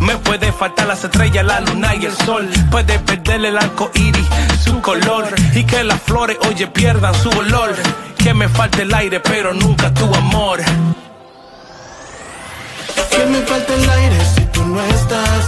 Me 0.00 0.16
puede 0.16 0.50
faltar 0.52 0.86
las 0.86 1.04
estrellas, 1.04 1.44
la 1.44 1.60
luna 1.60 1.94
y 1.94 2.06
el 2.06 2.16
sol. 2.16 2.48
Puede 2.70 2.98
perder 2.98 3.44
el 3.44 3.58
arco 3.58 3.90
iris, 3.94 4.26
su 4.64 4.80
color. 4.80 5.26
Y 5.54 5.64
que 5.64 5.84
las 5.84 6.00
flores, 6.00 6.38
oye, 6.48 6.66
pierdan 6.66 7.14
su 7.14 7.28
olor. 7.30 7.74
Que 8.16 8.32
me 8.34 8.48
falte 8.48 8.82
el 8.82 8.94
aire, 8.94 9.20
pero 9.20 9.52
nunca 9.52 9.92
tu 9.92 10.12
amor. 10.14 10.60
Que 13.10 13.26
me 13.26 13.40
falta 13.42 13.74
el 13.74 13.90
aire 13.90 14.24
si 14.34 14.44
tú 14.46 14.64
no 14.64 14.82
estás. 14.82 15.44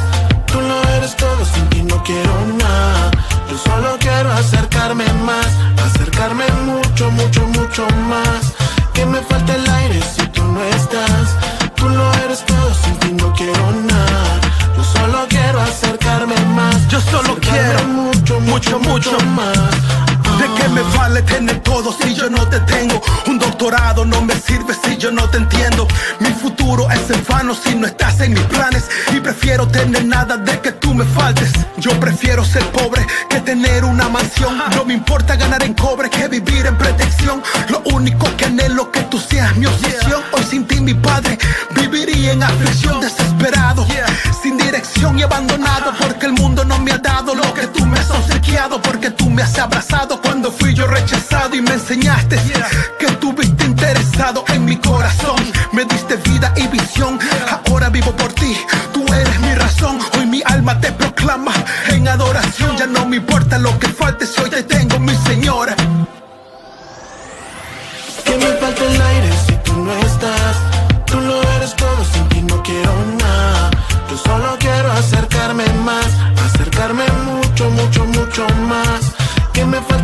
Tú 0.47 0.61
no 0.61 0.83
eres 0.97 1.17
todo, 1.17 1.45
sin 1.47 1.69
ti 1.71 1.83
no 1.83 2.03
quiero 2.03 2.47
nada. 2.59 3.11
Yo 3.51 3.57
solo 3.57 3.97
quiero 3.99 4.33
acercarme 4.33 5.07
más, 5.25 5.47
acercarme 5.87 6.45
mucho, 6.67 7.11
mucho, 7.11 7.47
mucho 7.49 7.87
más. 8.09 8.53
Que 8.93 9.07
me 9.07 9.21
falta 9.23 9.55
el 9.55 9.69
aire 9.69 10.01
si 10.15 10.27
tú 10.27 10.45
no 10.45 10.63
estás. 10.63 11.37
Tú 11.75 11.89
no 11.89 12.13
eres 12.25 12.45
todo, 12.45 12.75
sin 12.75 12.97
ti 12.99 13.13
no 13.13 13.33
quiero 13.33 13.73
nada. 13.73 14.42
Yo 14.83 14.89
solo 14.99 15.27
quiero 15.29 15.61
acercarme 15.61 16.35
más. 16.57 16.89
Yo 16.89 17.01
solo 17.01 17.37
quiero 17.37 17.85
mucho, 17.87 18.41
mucho, 18.41 18.81
mucho 18.81 19.17
más. 19.27 20.12
¿De 20.43 20.49
qué 20.55 20.69
me 20.71 20.83
vale 20.99 21.23
tener 21.23 21.61
todo 21.61 21.93
si 21.93 22.17
yo 22.17 22.29
no 22.29 22.49
te 22.49 22.59
tengo? 22.61 23.01
Un 23.29 23.39
doctorado 23.39 24.05
no 24.05 24.23
me 24.23 24.35
sirve 24.35 24.75
si 24.75 24.97
yo 24.97 25.13
no 25.13 25.31
te 25.31 25.37
entiendo. 25.37 25.87
Mi 26.19 26.31
futuro 26.31 26.91
es 26.91 27.09
en 27.11 27.25
vano 27.29 27.55
si 27.55 27.77
no 27.77 27.87
estás 27.87 28.19
en 28.19 28.33
mis 28.33 28.43
planes. 28.47 28.89
Y 29.15 29.21
prefiero 29.21 29.69
tener 29.69 30.05
nada 30.05 30.37
de 30.37 30.61
que 30.61 30.73
tú 30.73 30.95
me 30.95 31.05
faltes. 31.05 31.53
Yo 31.77 31.93
prefiero 32.01 32.45
ser 32.45 32.65
pobre 32.73 33.07
que 33.31 33.39
tener 33.43 33.85
una 33.85 34.09
mansión. 34.09 34.61
No 34.75 34.85
me 34.85 34.95
importa 34.95 35.37
ganar 35.37 35.63
en 35.63 35.75
cobre 35.75 36.11
que 36.11 36.27
vivir 36.27 36.67
en 36.67 36.77
protección. 36.77 37.41
Lo 37.69 37.81
único 37.95 38.27
que 38.37 38.47
anhelo 38.47 38.91
que 38.91 39.03
tú 39.03 39.21
seas 39.21 39.57
mi 39.57 39.67
obsesión. 39.67 40.23
Hoy 40.33 40.43
sin 40.43 40.67
ti, 40.67 40.81
mi 40.81 40.95
padre, 40.95 41.39
viviría 41.77 42.33
en 42.33 42.43
aflicción, 42.43 43.01
desesperado, 43.01 43.87
sin 44.43 44.59
dirección 44.59 45.17
y 45.21 45.23
abandonado. 45.23 45.93
Porque 46.01 46.27
el 46.27 46.33
mundo 46.33 46.65
no 46.65 46.81
me 46.81 46.91
ha 46.91 46.99
dado 46.99 47.33
lo 47.33 47.55
que 47.55 47.69
tú 47.69 47.87
me 47.87 48.01
has 48.01 48.11
obsequiado. 48.11 48.83
Porque 48.83 49.11
tú 49.11 49.31
me 49.31 49.43
has 49.43 49.57
abrazado 49.57 50.21
cuando 50.33 50.51
fui 50.51 50.73
yo 50.73 50.87
rechazado 50.87 51.55
y 51.55 51.61
me 51.61 51.75
enseñaste 51.75 52.41
que 52.99 53.05
estuviste 53.05 53.67
interesado 53.67 54.43
en 54.49 54.65
mi 54.65 54.77
corazón. 54.79 55.37
Me 55.73 55.85
diste 55.85 56.17
vida 56.17 56.55
y 56.57 56.69
visión. 56.69 57.19
Ahora 57.51 57.91
vivo 57.91 58.13
por 58.17 58.33
ti, 58.33 58.57
tú 58.95 59.05
eres 59.13 59.41
mi 59.41 59.55
razón. 59.55 59.99
Hoy 60.17 60.25
mi 60.25 60.43
alma 60.47 60.81
te 60.81 60.91
proclama 60.93 61.53
en 61.89 62.09
adoración. 62.09 62.79
Ya 62.79 62.87
no 62.87 63.05
me 63.05 63.17
importa 63.17 63.59
lo 63.59 63.79
que 63.79 63.89
falte 63.89 64.25
hoy 64.43 64.49
te 64.49 64.63
tengo, 64.63 64.99
mi 65.01 65.15
señora. 65.17 65.77
Que 68.25 68.35
me 68.39 68.53
falta 68.61 68.85
el 68.87 69.03
aire 69.03 69.31
si 69.47 69.55
tú 69.67 69.75
no 69.85 69.93
estás. 69.93 70.57
Tú 71.09 71.21
no 71.21 71.43
eres 71.57 71.77
todo, 71.77 72.05
sin 72.11 72.27
ti 72.31 72.41
no 72.41 72.63
quiero 72.63 72.95
nada. 73.21 73.71
Yo 74.09 74.17
solo 74.17 74.57
quiero 74.59 74.93
acercarme 74.93 75.67
más, 75.85 76.07
acercarme 76.47 77.05
mucho, 77.27 77.69
mucho, 77.69 78.07
mucho 78.07 78.47
más. 78.67 79.22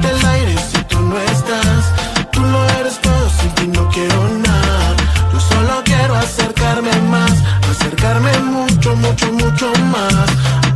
Que 0.09 0.15
me 0.15 0.21
falta 0.21 0.27
el 0.27 0.27
aire 0.27 0.57
si 0.71 0.85
tú 0.85 1.01
no 1.01 1.19
estás. 1.19 1.93
Tú 2.33 2.41
no 2.41 2.65
eres 2.81 3.01
todo, 3.01 3.31
sin 3.41 3.51
ti 3.55 3.67
no 3.69 3.89
quiero 3.91 4.29
nada. 4.39 4.97
Yo 5.33 5.41
solo 5.41 5.83
quiero 5.85 6.15
acercarme 6.15 6.93
más, 7.11 7.33
acercarme 7.71 8.39
mucho, 8.39 8.97
mucho, 8.97 9.33
mucho 9.33 9.73
más. 9.93 10.68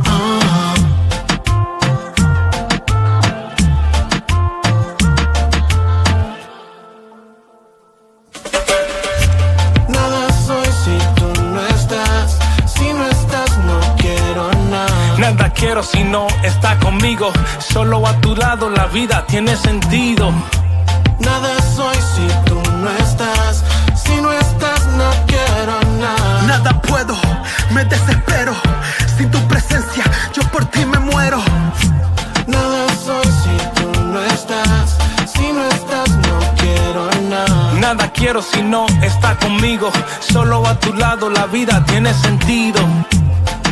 Si 15.83 16.03
no 16.03 16.27
está 16.43 16.79
conmigo. 16.79 17.31
Solo 17.59 18.07
a 18.07 18.13
tu 18.21 18.35
lado 18.35 18.69
la 18.69 18.85
vida 18.87 19.25
tiene 19.27 19.55
sentido. 19.55 20.31
Nada 21.19 21.61
soy 21.75 21.95
si 21.95 22.27
tú 22.45 22.61
no 22.81 22.89
estás. 22.89 23.63
Si 23.95 24.15
no 24.21 24.31
estás, 24.31 24.85
no 24.97 25.09
quiero 25.27 25.79
nada. 25.99 26.41
Nada 26.43 26.81
puedo, 26.81 27.15
me 27.71 27.83
desespero. 27.85 28.53
Sin 29.17 29.29
tu 29.29 29.39
presencia, 29.47 30.03
yo 30.33 30.41
por 30.51 30.65
ti 30.65 30.85
me 30.85 30.99
muero. 30.99 31.39
Nada 32.47 32.87
soy 33.05 33.25
si 33.25 33.81
tú 33.81 34.03
no 34.05 34.21
estás. 34.23 34.97
Si 35.35 35.51
no 35.51 35.65
estás, 35.67 36.09
no 36.09 36.39
quiero 36.57 37.09
nada. 37.29 37.73
Nada 37.73 38.11
quiero 38.13 38.41
si 38.41 38.61
no 38.61 38.85
está 39.01 39.35
conmigo. 39.37 39.91
Solo 40.19 40.65
a 40.65 40.79
tu 40.79 40.93
lado 40.93 41.29
la 41.29 41.45
vida 41.47 41.83
tiene 41.85 42.13
sentido. 42.13 42.79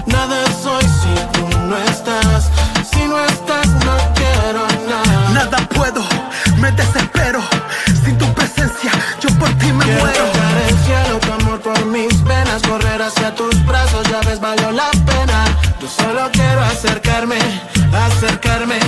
Nada 0.06 0.46
soy 0.62 0.84
si 0.84 1.14
tú 1.34 1.51
no 1.72 1.78
estás. 1.78 2.52
Si 2.92 3.02
no 3.08 3.18
estás, 3.26 3.68
no 3.88 3.96
quiero 4.20 4.62
nada. 4.92 5.30
Nada 5.34 5.58
puedo, 5.70 6.02
me 6.58 6.70
desespero. 6.72 7.40
Sin 8.04 8.18
tu 8.18 8.28
presencia, 8.34 8.92
yo 9.22 9.30
por 9.40 9.50
ti 9.60 9.72
me 9.72 9.86
Quiero 9.86 10.02
muero. 10.02 10.26
tocar 10.26 10.58
el 10.68 10.78
cielo, 10.86 11.14
tu 11.26 11.32
amor 11.40 11.62
por 11.62 11.86
mis 11.86 12.24
venas, 12.26 12.62
correr 12.64 13.02
hacia 13.02 13.34
tus 13.36 13.56
brazos, 13.66 14.04
ya 14.12 14.20
ves, 14.28 14.40
valió 14.42 14.70
la 14.72 14.92
pena. 15.10 15.38
Yo 15.82 15.88
solo 15.88 16.30
quiero 16.34 16.62
acercarme, 16.62 17.40
acercarme, 18.08 18.80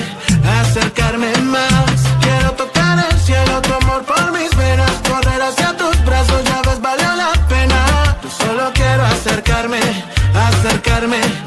acercarme 0.62 1.32
más. 1.56 1.96
Quiero 2.22 2.52
tocar 2.52 3.00
el 3.10 3.18
cielo, 3.20 3.62
tu 3.62 3.74
amor 3.82 4.04
por 4.04 4.26
mis 4.34 4.54
venas, 4.58 4.92
correr 5.10 5.42
hacia 5.42 5.78
tus 5.78 5.96
brazos, 6.04 6.44
ya 6.44 6.62
ves, 6.68 6.82
valió 6.82 7.16
la 7.16 7.32
pena. 7.48 7.80
Yo 8.22 8.30
solo 8.46 8.72
quiero 8.74 9.04
acercarme, 9.06 9.80
acercarme, 10.50 11.22
acercarme 11.22 11.43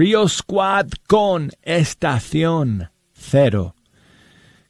Rio 0.00 0.26
Squad 0.28 0.86
con 1.06 1.50
Estación 1.60 2.88
Cero. 3.12 3.74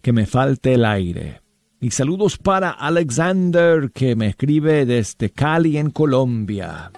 Que 0.02 0.12
me 0.12 0.26
falte 0.26 0.74
el 0.74 0.84
aire. 0.84 1.40
Y 1.80 1.92
saludos 1.92 2.36
para 2.36 2.70
Alexander 2.70 3.92
que 3.92 4.16
me 4.16 4.26
escribe 4.26 4.84
desde 4.86 5.30
Cali 5.30 5.78
en 5.78 5.90
Colombia. 5.90 6.90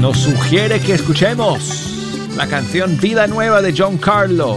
Nos 0.00 0.18
sugiere 0.18 0.78
que 0.78 0.94
escuchemos 0.94 2.28
la 2.36 2.46
canción 2.46 2.96
Vida 3.00 3.26
Nueva 3.26 3.60
de 3.60 3.74
John 3.76 3.98
Carlo. 3.98 4.56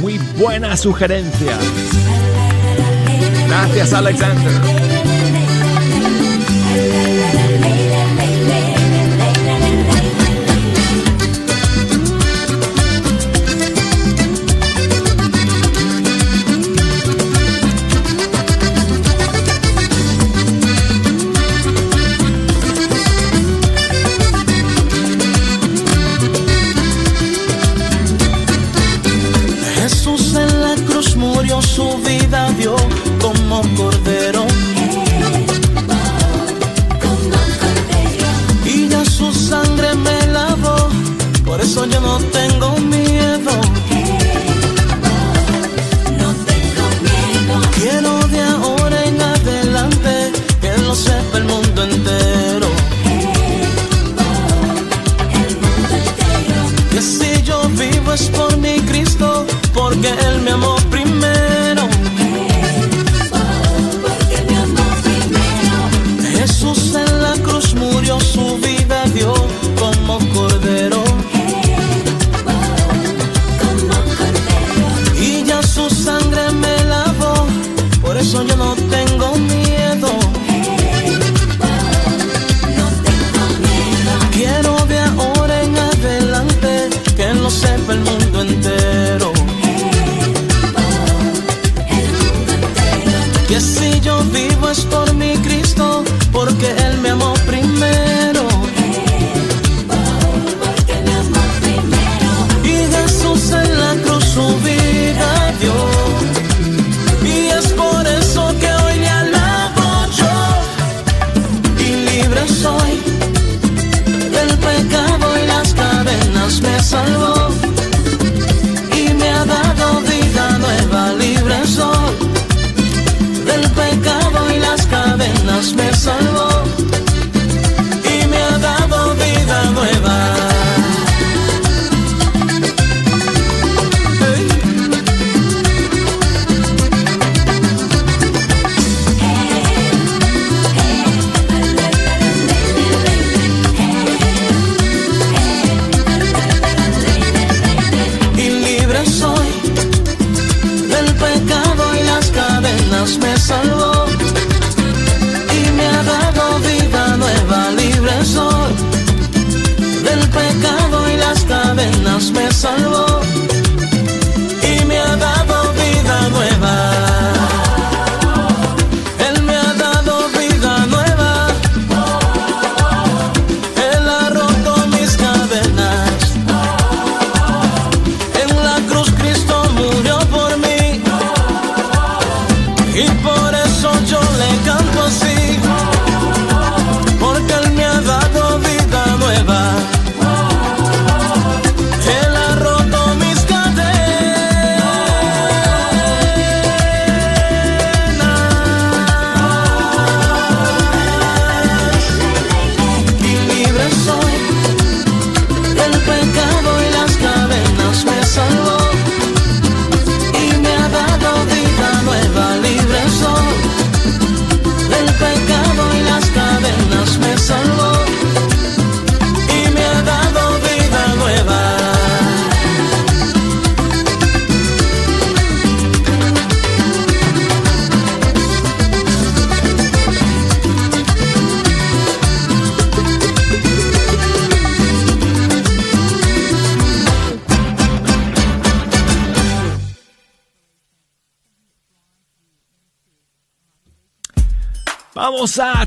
Muy 0.00 0.18
buena 0.36 0.76
sugerencia. 0.76 1.56
Gracias 3.46 3.92
Alexander. 3.92 4.99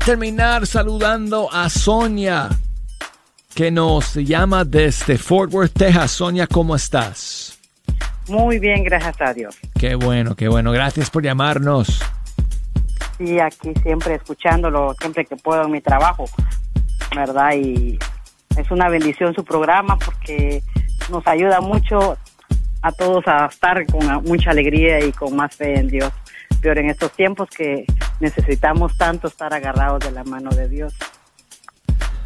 terminar 0.04 0.66
saludando 0.66 1.48
a 1.50 1.70
Sonia, 1.70 2.50
que 3.54 3.70
nos 3.70 4.14
llama 4.14 4.62
desde 4.64 5.16
Fort 5.16 5.52
Worth, 5.52 5.72
Texas. 5.72 6.10
Sonia, 6.10 6.46
¿cómo 6.46 6.76
estás? 6.76 7.58
Muy 8.28 8.58
bien, 8.58 8.84
gracias 8.84 9.18
a 9.20 9.32
Dios. 9.32 9.56
Qué 9.78 9.94
bueno, 9.94 10.34
qué 10.34 10.48
bueno. 10.48 10.72
Gracias 10.72 11.08
por 11.08 11.22
llamarnos. 11.22 12.02
Sí, 13.16 13.38
aquí 13.40 13.72
siempre 13.82 14.16
escuchándolo, 14.16 14.94
siempre 15.00 15.24
que 15.24 15.36
puedo 15.36 15.64
en 15.64 15.70
mi 15.70 15.80
trabajo, 15.80 16.26
¿verdad? 17.16 17.54
Y 17.54 17.98
es 18.58 18.70
una 18.70 18.90
bendición 18.90 19.34
su 19.34 19.42
programa 19.42 19.98
porque 19.98 20.62
nos 21.10 21.26
ayuda 21.26 21.62
mucho 21.62 22.18
a 22.82 22.92
todos 22.92 23.26
a 23.26 23.46
estar 23.46 23.86
con 23.86 24.06
mucha 24.24 24.50
alegría 24.50 25.02
y 25.02 25.12
con 25.12 25.34
más 25.34 25.56
fe 25.56 25.78
en 25.78 25.88
Dios 25.88 26.12
peor 26.64 26.78
en 26.78 26.88
estos 26.88 27.12
tiempos 27.12 27.50
que 27.50 27.84
necesitamos 28.20 28.96
tanto 28.96 29.28
estar 29.28 29.52
agarrados 29.52 30.00
de 30.00 30.12
la 30.12 30.24
mano 30.24 30.48
de 30.50 30.66
Dios. 30.66 30.94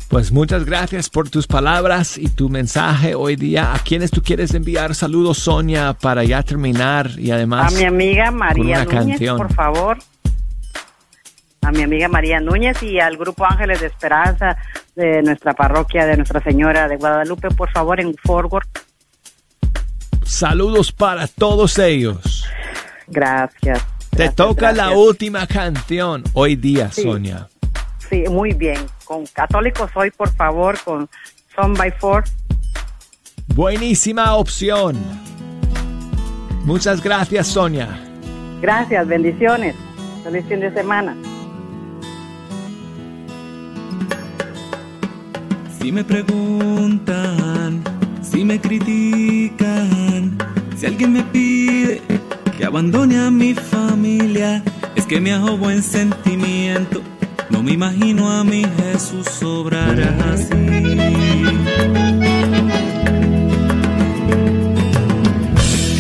Pues 0.09 0.31
muchas 0.31 0.65
gracias 0.65 1.11
por 1.11 1.29
tus 1.29 1.49
palabras 1.49 2.17
y 2.17 2.29
tu 2.29 2.49
mensaje 2.49 3.17
hoy 3.17 3.35
día. 3.35 3.75
¿A 3.75 3.81
quienes 3.81 4.13
tú 4.13 4.23
quieres 4.23 4.55
enviar 4.55 4.95
saludos, 4.95 5.39
Sonia, 5.39 5.93
para 5.93 6.23
ya 6.23 6.43
terminar 6.45 7.11
y 7.19 7.33
además... 7.33 7.75
A 7.75 7.77
mi 7.77 7.85
amiga 7.85 8.31
María 8.31 8.85
Núñez, 8.85 8.89
canción. 8.89 9.37
por 9.37 9.53
favor. 9.53 9.99
A 11.63 11.73
mi 11.73 11.83
amiga 11.83 12.07
María 12.07 12.39
Núñez 12.39 12.81
y 12.85 13.01
al 13.01 13.17
Grupo 13.17 13.45
Ángeles 13.45 13.81
de 13.81 13.89
Esperanza 13.89 14.57
de 14.95 15.21
nuestra 15.23 15.53
parroquia 15.53 16.07
de 16.07 16.17
Nuestra 16.17 16.41
Señora 16.41 16.87
de 16.87 16.97
Guadalupe, 16.97 17.49
por 17.51 17.71
favor, 17.73 18.01
en 18.01 18.15
Forward. 18.15 18.69
Saludos 20.23 20.93
para 20.93 21.27
todos 21.27 21.77
ellos. 21.79 22.47
Gracias. 23.09 23.98
Te 24.19 24.31
toca 24.31 24.73
la 24.73 24.91
última 24.91 25.47
canción 25.47 26.25
hoy 26.33 26.57
día, 26.57 26.91
Sí. 26.91 27.03
Sonia. 27.03 27.49
Sí, 28.11 28.25
muy 28.29 28.53
bien. 28.53 28.81
Con 29.05 29.25
católicos 29.27 29.93
hoy, 29.95 30.11
por 30.11 30.29
favor, 30.35 30.77
con 30.85 31.09
Son 31.55 31.73
by 31.75 31.93
Four. 32.01 32.25
Buenísima 33.55 34.35
opción. 34.35 34.97
Muchas 36.65 37.01
gracias, 37.01 37.47
Sonia. 37.47 37.89
Gracias, 38.61 39.07
bendiciones. 39.07 39.77
Feliz 40.25 40.45
fin 40.49 40.59
de 40.59 40.75
semana. 40.75 41.17
Si 45.81 45.93
me 45.93 46.03
preguntan, 46.03 47.85
si 48.21 48.45
me 48.45 48.61
critican, 48.61 50.37
si 50.77 50.87
alguien 50.87 51.13
me 51.13 51.23
pide 51.23 52.03
que 52.59 52.65
abandone 52.65 53.17
a 53.21 53.31
mi 53.31 53.55
familia, 53.55 54.65
es 54.97 55.07
que 55.07 55.21
me 55.21 55.33
hago 55.33 55.57
buen 55.57 55.81
sentimiento. 55.81 57.01
No 57.51 57.63
me 57.63 57.71
imagino 57.71 58.29
a 58.33 58.43
mi 58.43 58.65
Jesús 58.65 59.29
obrar 59.45 59.97
así. 60.33 60.55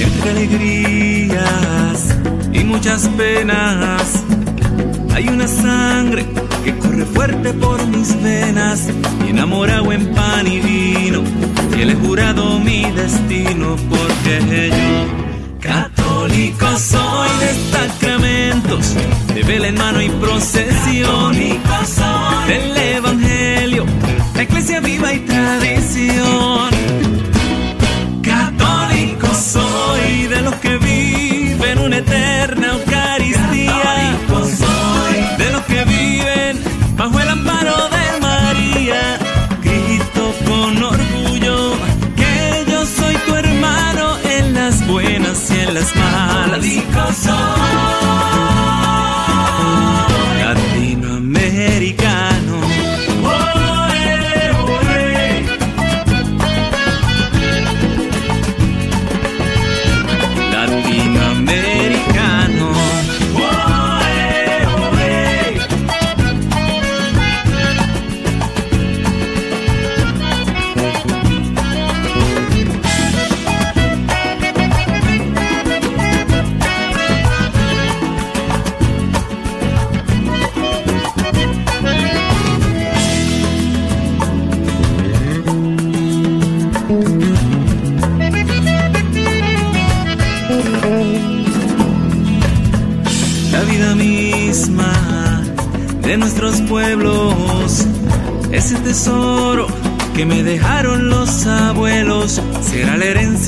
Entre 0.03 0.31
alegrías 0.31 2.17
y 2.53 2.65
muchas 2.65 3.07
penas, 3.17 4.25
hay 5.15 5.29
una 5.29 5.47
sangre 5.47 6.27
que 6.65 6.77
corre 6.77 7.05
fuerte 7.05 7.53
por 7.53 7.87
mis 7.87 8.21
venas 8.21 8.89
y 9.25 9.31
enamorado 9.31 9.93
en 9.93 10.13
pan 10.13 10.45
y 10.49 10.59
vino. 10.59 11.23
Y 11.77 11.83
él 11.83 11.91
he 11.91 11.95
jurado 11.95 12.59
mi 12.59 12.83
destino 12.91 13.77
porque 13.89 14.71
yo, 14.71 15.19
católico 16.29 16.67
soy 16.77 17.29
de 17.41 17.55
sacramentos, 17.71 18.95
de 19.35 19.43
vela 19.43 19.69
en 19.69 19.75
mano 19.77 20.03
y 20.03 20.09
procesión. 20.09 21.35
Del 22.47 22.77
evangelio, 22.77 23.85
la 24.35 24.43
iglesia 24.43 24.81
viva 24.81 25.13
y 25.13 25.21
tradición. 25.21 27.08
Las 45.79 45.95
malas. 45.95 46.29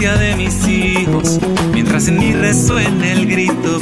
De 0.01 0.35
mis 0.35 0.67
hijos, 0.67 1.39
mientras 1.75 2.09
en 2.09 2.19
mí 2.19 2.33
resuene 2.33 3.13
el 3.13 3.27
grito, 3.27 3.79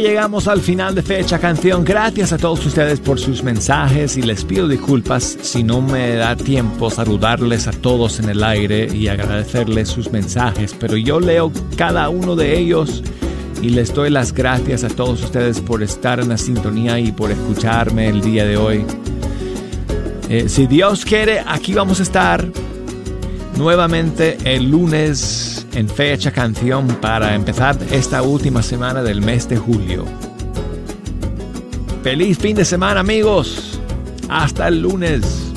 llegamos 0.00 0.48
al 0.48 0.60
final 0.60 0.94
de 0.94 1.02
Fecha 1.02 1.38
Canción. 1.38 1.84
Gracias 1.84 2.32
a 2.32 2.38
todos 2.38 2.64
ustedes 2.64 3.00
por 3.00 3.18
sus 3.18 3.42
mensajes 3.42 4.16
y 4.16 4.22
les 4.22 4.44
pido 4.44 4.66
disculpas 4.66 5.38
si 5.42 5.62
no 5.62 5.82
me 5.82 6.14
da 6.14 6.36
tiempo 6.36 6.90
saludarles 6.90 7.66
a 7.66 7.72
todos 7.72 8.18
en 8.18 8.30
el 8.30 8.42
aire 8.42 8.88
y 8.94 9.08
agradecerles 9.08 9.88
sus 9.88 10.10
mensajes, 10.10 10.74
pero 10.78 10.96
yo 10.96 11.20
leo 11.20 11.52
cada 11.76 12.08
uno 12.08 12.34
de 12.34 12.58
ellos 12.58 13.02
y 13.62 13.70
les 13.70 13.92
doy 13.92 14.10
las 14.10 14.32
gracias 14.32 14.84
a 14.84 14.88
todos 14.88 15.22
ustedes 15.22 15.60
por 15.60 15.82
estar 15.82 16.18
en 16.20 16.30
la 16.30 16.38
sintonía 16.38 16.98
y 16.98 17.12
por 17.12 17.30
escucharme 17.30 18.08
el 18.08 18.22
día 18.22 18.44
de 18.44 18.56
hoy. 18.56 18.86
Eh, 20.28 20.48
si 20.48 20.66
Dios 20.66 21.04
quiere, 21.04 21.42
aquí 21.46 21.74
vamos 21.74 22.00
a 22.00 22.04
estar 22.04 22.46
nuevamente 23.56 24.38
el 24.44 24.70
lunes 24.70 25.49
en 25.74 25.88
fecha 25.88 26.32
canción 26.32 26.86
para 27.00 27.34
empezar 27.34 27.76
esta 27.90 28.22
última 28.22 28.62
semana 28.62 29.02
del 29.02 29.20
mes 29.20 29.48
de 29.48 29.56
julio. 29.56 30.04
Feliz 32.02 32.38
fin 32.38 32.56
de 32.56 32.64
semana 32.64 33.00
amigos. 33.00 33.80
Hasta 34.28 34.68
el 34.68 34.82
lunes. 34.82 35.52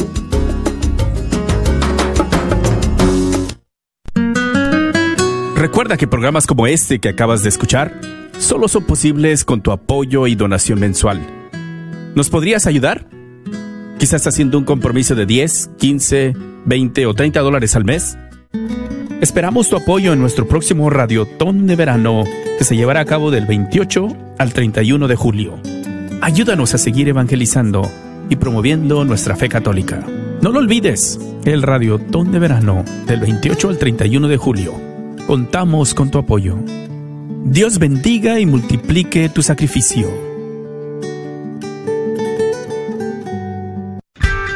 Recuerda 5.56 5.96
que 5.96 6.08
programas 6.08 6.46
como 6.46 6.68
este 6.68 7.00
que 7.00 7.10
acabas 7.10 7.44
de 7.44 7.50
escuchar 7.50 7.94
solo 8.38 8.68
son 8.68 8.84
posibles 8.84 9.46
con 9.46 9.62
tu 9.62 9.72
apoyo 9.72 10.28
y 10.28 10.36
donación 10.36 10.80
mensual. 10.80 11.22
¿Nos 12.16 12.30
podrías 12.30 12.68
ayudar? 12.68 13.08
Quizás 13.98 14.28
haciendo 14.28 14.58
un 14.58 14.66
compromiso 14.66 15.16
de 15.16 15.26
10, 15.26 15.72
15, 15.78 16.34
20 16.66 17.06
o 17.06 17.14
30 17.14 17.40
dólares 17.40 17.76
al 17.76 17.86
mes. 17.86 18.18
Esperamos 19.22 19.70
tu 19.70 19.78
apoyo 19.78 20.14
en 20.14 20.20
nuestro 20.20 20.48
próximo 20.48 20.90
Radiotón 20.90 21.66
de 21.68 21.76
Verano 21.76 22.24
que 22.58 22.64
se 22.64 22.76
llevará 22.76 23.02
a 23.02 23.06
cabo 23.06 23.32
del 23.32 23.46
28 23.46 24.08
al 24.38 24.54
31 24.54 25.08
de 25.08 25.16
julio. 25.16 25.60
Ayúdanos 26.22 26.74
a 26.74 26.78
seguir 26.78 27.08
evangelizando 27.08 27.90
y 28.30 28.36
promoviendo 28.36 29.06
nuestra 29.06 29.36
fe 29.36 29.50
católica. 29.50 30.06
No 30.42 30.52
lo 30.52 30.60
olvides, 30.60 31.20
el 31.46 31.62
Radiotón 31.62 32.32
de 32.32 32.40
Verano 32.40 32.84
del 33.08 33.22
28 33.22 33.70
al 33.70 33.78
31 33.78 34.28
de 34.28 34.38
julio. 34.38 34.74
Contamos 35.28 35.94
con 35.94 36.12
tu 36.12 36.18
apoyo. 36.18 36.58
Dios 37.46 37.80
bendiga 37.80 38.40
y 38.40 38.46
multiplique 38.46 39.30
tu 39.30 39.42
sacrificio. 39.42 40.33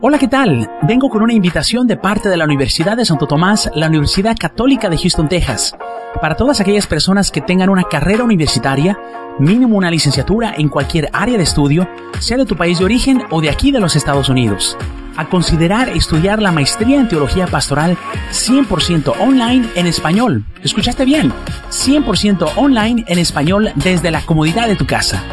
Hola, 0.00 0.16
¿qué 0.20 0.28
tal? 0.28 0.70
Vengo 0.82 1.10
con 1.10 1.22
una 1.22 1.32
invitación 1.32 1.88
de 1.88 1.96
parte 1.96 2.28
de 2.28 2.36
la 2.36 2.44
Universidad 2.44 2.96
de 2.96 3.04
Santo 3.04 3.26
Tomás, 3.26 3.68
la 3.74 3.88
Universidad 3.88 4.36
Católica 4.38 4.88
de 4.88 4.96
Houston, 4.96 5.28
Texas, 5.28 5.74
para 6.22 6.36
todas 6.36 6.60
aquellas 6.60 6.86
personas 6.86 7.32
que 7.32 7.40
tengan 7.40 7.68
una 7.68 7.82
carrera 7.82 8.22
universitaria, 8.22 8.96
mínimo 9.40 9.76
una 9.76 9.90
licenciatura 9.90 10.54
en 10.56 10.68
cualquier 10.68 11.10
área 11.12 11.36
de 11.36 11.42
estudio, 11.42 11.88
sea 12.20 12.36
de 12.36 12.46
tu 12.46 12.54
país 12.54 12.78
de 12.78 12.84
origen 12.84 13.24
o 13.30 13.40
de 13.40 13.50
aquí 13.50 13.72
de 13.72 13.80
los 13.80 13.96
Estados 13.96 14.28
Unidos, 14.28 14.78
a 15.16 15.28
considerar 15.28 15.88
estudiar 15.88 16.40
la 16.40 16.52
maestría 16.52 17.00
en 17.00 17.08
Teología 17.08 17.48
Pastoral 17.48 17.96
100% 18.30 19.14
online 19.18 19.68
en 19.74 19.88
español. 19.88 20.44
¿Escuchaste 20.62 21.04
bien? 21.06 21.32
100% 21.70 22.52
online 22.54 23.04
en 23.08 23.18
español 23.18 23.72
desde 23.74 24.12
la 24.12 24.20
comodidad 24.20 24.68
de 24.68 24.76
tu 24.76 24.86
casa. 24.86 25.24